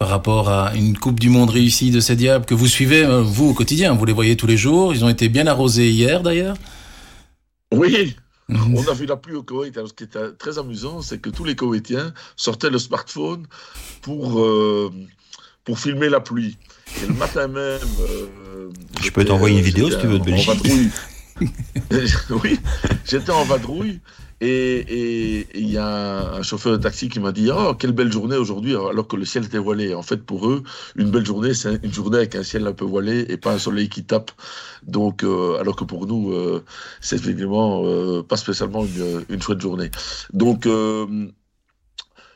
[0.00, 3.20] par rapport à une Coupe du Monde réussie de ces diables que vous suivez, euh,
[3.20, 3.92] vous, au quotidien.
[3.92, 4.94] Vous les voyez tous les jours.
[4.94, 6.56] Ils ont été bien arrosés hier, d'ailleurs.
[7.70, 8.16] Oui.
[8.48, 9.76] On a vu la pluie au Koweït.
[9.76, 13.46] Alors, ce qui était très amusant, c'est que tous les Koweïtiens sortaient le smartphone
[14.00, 14.90] pour, euh,
[15.64, 16.56] pour filmer la pluie.
[17.02, 17.78] Et le matin même.
[18.00, 18.70] Euh,
[19.02, 20.50] Je peux t'envoyer une vidéo si tu veux de Belgique.
[22.42, 22.58] oui,
[23.04, 24.00] j'étais en vadrouille
[24.40, 28.36] et il y a un chauffeur de taxi qui m'a dit Oh, quelle belle journée
[28.36, 29.94] aujourd'hui, alors que le ciel était voilé.
[29.94, 30.62] En fait, pour eux,
[30.96, 33.58] une belle journée, c'est une journée avec un ciel un peu voilé et pas un
[33.58, 34.30] soleil qui tape.
[34.82, 36.64] Donc, euh, alors que pour nous, euh,
[37.00, 39.90] c'est effectivement euh, pas spécialement une, une, chouette journée.
[40.32, 41.06] Donc, euh,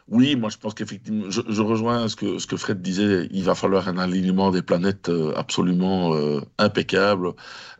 [0.08, 3.54] oui, moi je pense qu'effectivement, je, rejoins ce que, ce que Fred disait, il va
[3.54, 7.32] falloir un alignement des planètes euh, absolument euh, impeccable.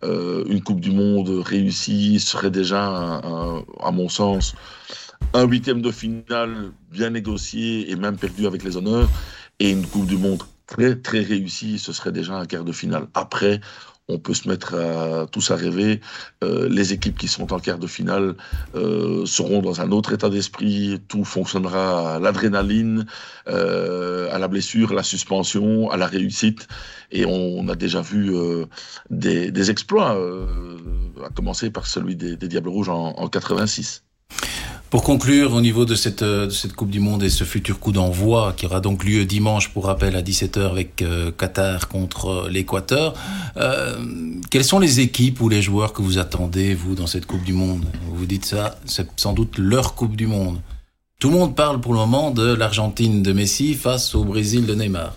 [0.05, 3.20] Euh, une Coupe du Monde réussie serait déjà,
[3.81, 4.55] à mon sens,
[5.35, 9.09] un huitième de finale bien négocié et même perdu avec les honneurs.
[9.61, 13.07] Et une Coupe du Monde très très réussie, ce serait déjà un quart de finale.
[13.12, 13.61] Après,
[14.09, 14.74] on peut se mettre
[15.30, 16.00] tous à rêver.
[16.42, 18.34] Euh, les équipes qui sont en quart de finale
[18.74, 21.00] euh, seront dans un autre état d'esprit.
[21.09, 23.07] Tout fonctionnera à l'adrénaline,
[23.48, 26.68] euh, à la blessure, à la suspension, à la réussite.
[27.11, 28.32] Et on a déjà vu
[29.11, 30.18] des, exploits,
[31.24, 34.02] à commencer par celui des, des Diables Rouges en, en 86.
[34.95, 37.90] Pour conclure, au niveau de cette, de cette Coupe du Monde et ce futur coup
[37.90, 43.14] d'envoi qui aura donc lieu dimanche, pour rappel, à 17h avec euh, Qatar contre l'Équateur,
[43.57, 43.99] euh,
[44.53, 47.53] quelles sont les équipes ou les joueurs que vous attendez, vous, dans cette Coupe du
[47.53, 47.84] Monde?
[48.05, 50.61] Vous vous dites ça, c'est sans doute leur Coupe du Monde.
[51.18, 54.76] Tout le monde parle pour le moment de l'Argentine de Messi face au Brésil de
[54.76, 55.16] Neymar.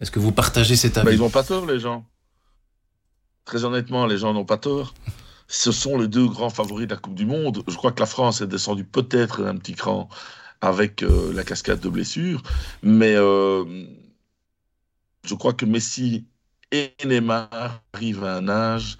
[0.00, 1.06] Est-ce que vous partagez cet avis?
[1.06, 2.04] bah, Ils n'ont pas tort, les gens.
[3.44, 4.94] Très honnêtement, les gens n'ont pas tort
[5.48, 7.62] ce sont les deux grands favoris de la Coupe du Monde.
[7.68, 10.08] Je crois que la France est descendue peut-être d'un petit cran
[10.60, 12.42] avec euh, la cascade de blessures,
[12.82, 13.64] mais euh,
[15.24, 16.26] je crois que Messi
[16.72, 18.98] et Neymar arrivent à un âge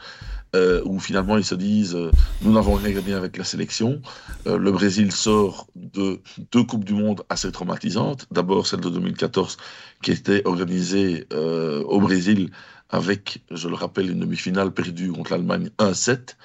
[0.54, 1.98] euh, où finalement ils se disent
[2.42, 4.00] nous n'avons rien gagné avec la sélection.
[4.46, 6.20] Le Brésil sort de
[6.52, 8.26] deux Coupes du Monde assez traumatisantes.
[8.30, 9.56] D'abord celle de 2014
[10.02, 12.50] qui était organisée au Brésil
[12.90, 16.36] avec, je le rappelle, une demi-finale perdue contre l'Allemagne 1-7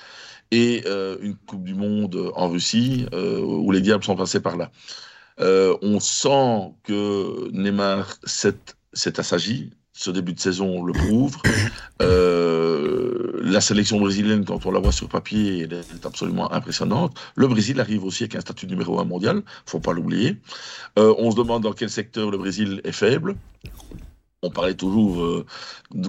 [0.52, 4.58] et euh, une Coupe du Monde en Russie euh, où les Diables sont passés par
[4.58, 4.72] là.
[5.40, 9.72] Euh, on sent que Neymar s'est assagi.
[9.94, 11.38] Ce début de saison le prouve.
[13.44, 17.20] la sélection brésilienne, quand on la voit sur papier, elle est absolument impressionnante.
[17.36, 20.38] Le Brésil arrive aussi avec un statut numéro un mondial, faut pas l'oublier.
[20.96, 23.36] on se demande dans quel secteur le Brésil est faible
[24.42, 25.46] on parlait toujours, euh,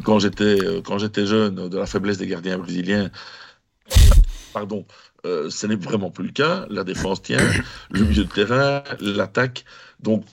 [0.05, 3.11] quand j'étais euh, quand j'étais jeune, de la faiblesse des gardiens brésiliens.
[4.53, 4.87] Pardon,
[5.25, 6.67] euh, ce n'est vraiment plus le cas.
[6.69, 7.47] La défense tient,
[7.91, 9.65] le milieu de terrain, l'attaque.
[10.01, 10.25] Donc,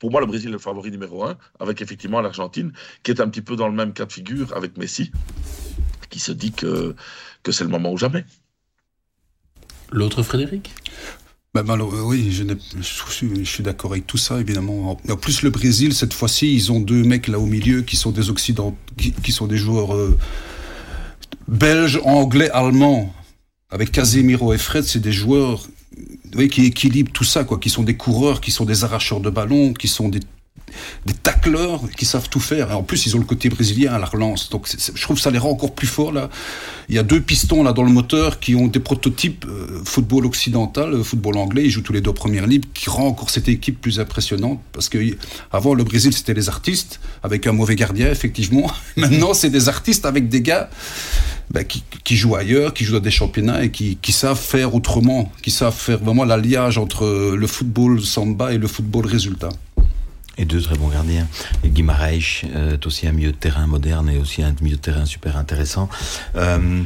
[0.00, 2.72] pour moi, le Brésil est le favori numéro un, avec effectivement l'Argentine,
[3.02, 5.12] qui est un petit peu dans le même cas de figure avec Messi,
[6.10, 6.94] qui se dit que,
[7.42, 8.24] que c'est le moment ou jamais.
[9.90, 10.74] L'autre Frédéric?
[11.62, 14.98] Bah, oui, je, suis d'accord avec tout ça, évidemment.
[15.08, 18.10] En plus, le Brésil, cette fois-ci, ils ont deux mecs là au milieu qui sont
[18.10, 18.22] des
[19.22, 20.16] qui, sont des joueurs euh,
[21.48, 23.12] belges, anglais, allemands.
[23.70, 25.66] Avec Casemiro et Fred, c'est des joueurs
[26.50, 29.72] qui équilibrent tout ça, quoi, qui sont des coureurs, qui sont des arracheurs de ballons,
[29.72, 30.20] qui sont des
[31.04, 32.70] des tacleurs qui savent tout faire.
[32.70, 34.50] Et en plus, ils ont le côté brésilien à la relance.
[34.50, 36.28] Donc, je trouve que ça les rend encore plus forts là.
[36.88, 40.24] Il y a deux pistons là dans le moteur qui ont des prototypes euh, football
[40.26, 41.64] occidental, euh, football anglais.
[41.64, 44.60] Ils jouent tous les deux premières libres, qui rend encore cette équipe plus impressionnante.
[44.72, 44.98] Parce que
[45.52, 48.70] avant le Brésil, c'était les artistes avec un mauvais gardien, effectivement.
[48.96, 50.70] Maintenant, c'est des artistes avec des gars.
[51.48, 55.52] Ben, qui, jouent ailleurs, qui jouent dans des championnats et qui savent faire autrement, qui
[55.52, 59.50] savent faire vraiment l'alliage entre le football samba et le football résultat.
[60.38, 61.26] Et deux très bons gardiens.
[61.64, 65.06] Et Guimaraes est aussi un milieu de terrain moderne et aussi un milieu de terrain
[65.06, 65.88] super intéressant.
[66.36, 66.82] Euh,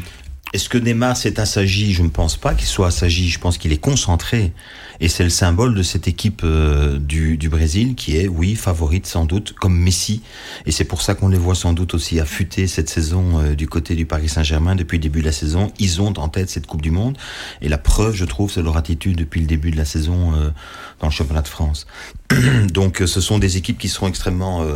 [0.53, 3.29] est-ce que Neymar s'est assagi Je ne pense pas qu'il soit assagi.
[3.29, 4.53] Je pense qu'il est concentré.
[4.99, 9.07] Et c'est le symbole de cette équipe euh, du, du, Brésil qui est, oui, favorite
[9.07, 10.23] sans doute, comme Messi.
[10.67, 13.69] Et c'est pour ça qu'on les voit sans doute aussi affûter cette saison euh, du
[13.69, 15.73] côté du Paris Saint-Germain depuis le début de la saison.
[15.79, 17.17] Ils ont en tête cette Coupe du Monde.
[17.61, 20.51] Et la preuve, je trouve, c'est leur attitude depuis le début de la saison euh,
[20.99, 21.87] dans le championnat de France.
[22.73, 24.67] Donc ce sont des équipes qui seront extrêmement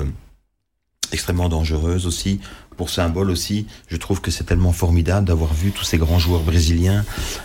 [1.12, 2.40] extrêmement dangereuses aussi
[2.76, 6.42] pour symbole aussi, je trouve que c'est tellement formidable d'avoir vu tous ces grands joueurs
[6.42, 7.04] brésiliens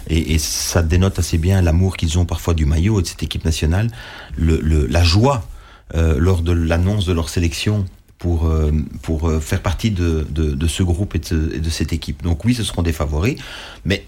[0.09, 3.45] et, ça dénote assez bien l'amour qu'ils ont parfois du maillot et de cette équipe
[3.45, 3.89] nationale,
[4.37, 5.47] le, le, la joie
[5.95, 7.85] euh, lors de l'annonce de leur sélection
[8.19, 8.71] pour, euh,
[9.01, 12.21] pour euh, faire partie de, de, ce groupe et de, de cette équipe.
[12.21, 13.37] Donc oui, ce seront des favoris,
[13.85, 14.05] mais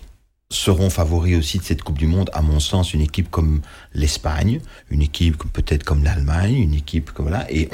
[0.51, 3.61] seront favoris aussi de cette Coupe du Monde, à mon sens, une équipe comme
[3.93, 4.59] l'Espagne,
[4.89, 7.69] une équipe peut-être comme l'Allemagne, une équipe comme là, et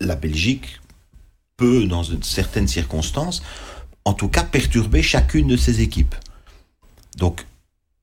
[0.00, 0.79] la Belgique
[1.60, 3.42] peut, dans certaines circonstances,
[4.06, 6.14] en tout cas perturber chacune de ces équipes.
[7.18, 7.44] Donc,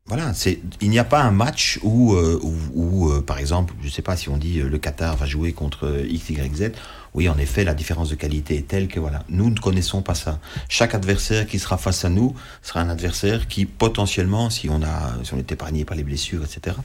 [0.05, 0.31] voilà,
[0.79, 4.03] il n'y a pas un match où, euh, où, euh, par exemple, je ne sais
[4.03, 6.71] pas si on dit euh, le Qatar va jouer contre X, Y, Z.
[7.15, 10.13] Oui, en effet, la différence de qualité est telle que voilà, nous ne connaissons pas
[10.13, 10.39] ça.
[10.69, 15.15] Chaque adversaire qui sera face à nous sera un adversaire qui potentiellement, si on a,
[15.23, 16.77] si on est épargné par les blessures, etc.,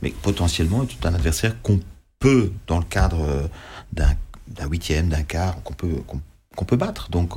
[0.00, 1.80] mais potentiellement est un adversaire qu'on
[2.18, 3.50] peut, dans le cadre
[3.92, 4.14] d'un
[4.48, 5.96] d'un huitième, d'un quart qu'on peut,
[6.56, 7.10] qu'on peut battre.
[7.10, 7.32] Donc,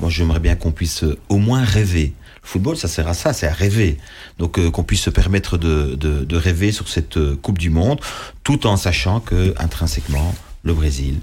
[0.00, 2.12] moi, j'aimerais bien qu'on puisse euh, au moins rêver.
[2.42, 3.98] Le football, ça sert à ça, c'est à rêver.
[4.38, 8.00] Donc, euh, qu'on puisse se permettre de, de, rêver sur cette euh, Coupe du Monde,
[8.42, 11.20] tout en sachant que, intrinsèquement, le Brésil,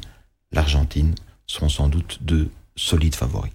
[0.52, 1.14] l'Argentine
[1.48, 3.52] seront sans doute deux solides favoris.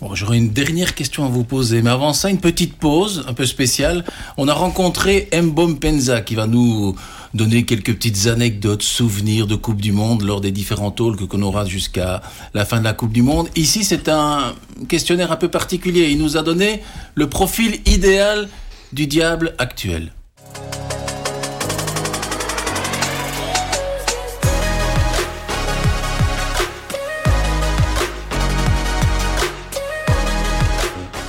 [0.00, 3.34] Bon, J'aurais une dernière question à vous poser, mais avant ça, une petite pause un
[3.34, 4.04] peu spéciale.
[4.36, 6.96] On a rencontré Mbom Penza qui va nous
[7.34, 11.64] donner quelques petites anecdotes, souvenirs de Coupe du Monde lors des différents talks qu'on aura
[11.64, 12.22] jusqu'à
[12.54, 13.48] la fin de la Coupe du Monde.
[13.56, 14.54] Ici, c'est un
[14.88, 16.10] questionnaire un peu particulier.
[16.10, 16.82] Il nous a donné
[17.14, 18.48] le profil idéal
[18.92, 20.12] du diable actuel.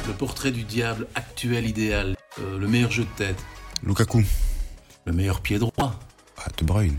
[0.08, 3.38] Le portrait du diable actuel idéal, euh, le meilleur jeu de tête.
[3.84, 4.24] Lukaku.
[5.06, 5.99] Le meilleur pied droit.
[6.38, 6.97] Ah, De Bruyne.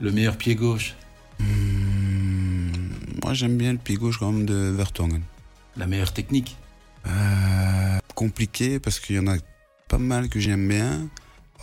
[0.00, 0.94] Le meilleur pied gauche.
[1.38, 2.70] Mmh,
[3.22, 5.22] moi, j'aime bien le pied gauche quand même de Vertonghen.
[5.76, 6.56] La meilleure technique.
[7.06, 9.36] Euh, compliqué parce qu'il y en a
[9.88, 11.08] pas mal que j'aime bien.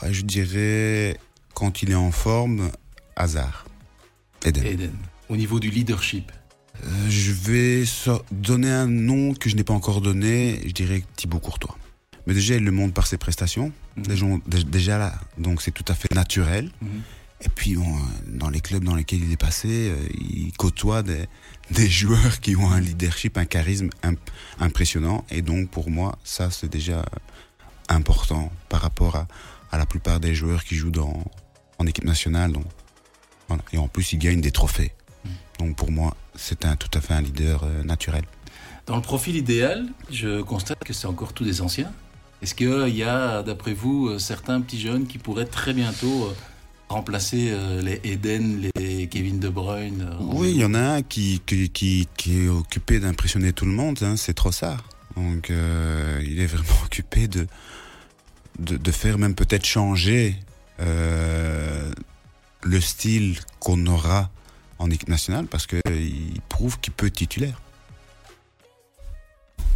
[0.01, 1.19] Ouais, je dirais,
[1.53, 2.71] quand il est en forme,
[3.15, 3.65] hasard.
[4.45, 4.65] Eden.
[4.65, 4.95] Eden.
[5.29, 6.31] Au niveau du leadership.
[6.83, 10.61] Euh, je vais so donner un nom que je n'ai pas encore donné.
[10.65, 11.75] Je dirais Thibaut Courtois.
[12.27, 13.71] Mais déjà, il le montre par ses prestations.
[13.95, 14.01] Mmh.
[14.03, 14.25] Déjà,
[14.67, 16.69] déjà, là, donc c'est tout à fait naturel.
[16.81, 16.87] Mmh.
[17.39, 17.97] Et puis, bon,
[18.27, 21.25] dans les clubs dans lesquels il est passé, euh, il côtoie des,
[21.71, 24.19] des, joueurs qui ont un leadership, un charisme imp
[24.59, 25.25] impressionnant.
[25.29, 27.05] Et donc, pour moi, ça, c'est déjà
[27.87, 29.27] important par rapport à,
[29.71, 31.23] à, la plupart des joueurs qui jouent dans,
[31.79, 32.51] en équipe nationale.
[32.51, 32.65] Donc,
[33.47, 33.63] voilà.
[33.71, 34.91] Et en plus, il gagne des trophées.
[35.23, 35.29] Mmh.
[35.59, 38.25] Donc, pour moi, c'est un, tout à fait un leader euh, naturel.
[38.85, 41.93] Dans le profil idéal, je constate que c'est encore tous des anciens.
[42.41, 46.25] Est-ce qu'il euh, y a, d'après vous, euh, certains petits jeunes qui pourraient très bientôt
[46.25, 46.33] euh,
[46.89, 51.69] remplacer les Eden, les Kevin De Bruyne Oui, il y en a un qui, qui,
[51.69, 54.85] qui, qui est occupé d'impressionner tout le monde, hein, c'est Trossard.
[55.17, 57.45] Donc il est vraiment occupé de,
[58.59, 60.37] de, de faire même peut-être changer
[60.79, 64.29] le style qu'on aura
[64.79, 67.59] en équipe nationale parce qu'il prouve qu'il peut être titulaire.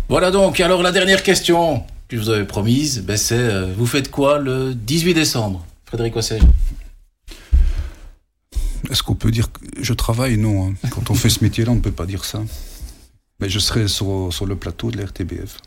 [0.08, 3.86] Voilà donc, alors la dernière question que je vous avais promise, ben c'est euh, vous
[3.86, 6.40] faites quoi le 18 décembre Frédéric Ossé
[8.90, 10.36] Est-ce qu'on peut dire que je travaille?
[10.38, 10.68] Non.
[10.68, 10.74] Hein.
[10.90, 12.42] Quand on fait ce métier-là, on ne peut pas dire ça.
[13.40, 15.60] Mais je serai sur, sur le plateau de la RTBF.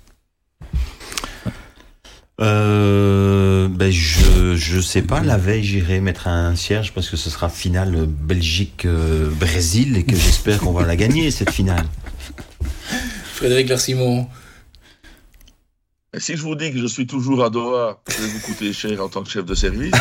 [2.41, 5.21] Euh, ben je je sais pas.
[5.21, 10.15] La veille, j'irai mettre un cierge parce que ce sera finale Belgique Brésil et que
[10.15, 11.87] j'espère qu'on va la gagner cette finale.
[13.33, 14.29] Frédéric Larsimon.
[16.19, 19.03] Si je vous dis que je suis toujours à Doha, je vais vous coûter cher
[19.03, 19.93] en tant que chef de service.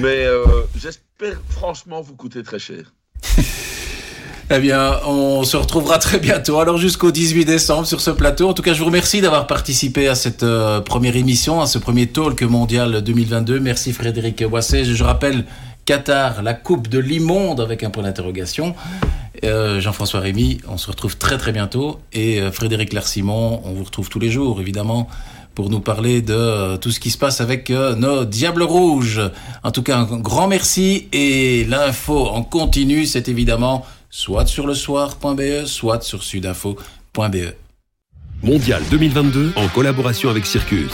[0.00, 0.44] Mais euh,
[0.76, 2.92] j'espère franchement vous coûter très cher.
[4.54, 6.60] Eh bien, on se retrouvera très bientôt.
[6.60, 8.48] Alors jusqu'au 18 décembre sur ce plateau.
[8.48, 11.78] En tout cas, je vous remercie d'avoir participé à cette euh, première émission, à ce
[11.78, 13.58] premier talk mondial 2022.
[13.60, 14.84] Merci Frédéric Boisset.
[14.84, 15.44] Je rappelle
[15.86, 18.74] Qatar, la coupe de l'immonde avec un point d'interrogation.
[19.44, 22.00] Euh, Jean-François Rémy, on se retrouve très très bientôt.
[22.12, 25.08] Et euh, Frédéric Larsimon, on vous retrouve tous les jours, évidemment,
[25.54, 29.20] pour nous parler de euh, tout ce qui se passe avec nos Diables Rouges.
[29.62, 31.08] En tout cas, un grand merci.
[31.12, 37.54] Et l'info en continu, c'est évidemment soit sur le soir.be, soit sur sudinfo.be.
[38.42, 40.90] Mondial 2022 en collaboration avec Circus.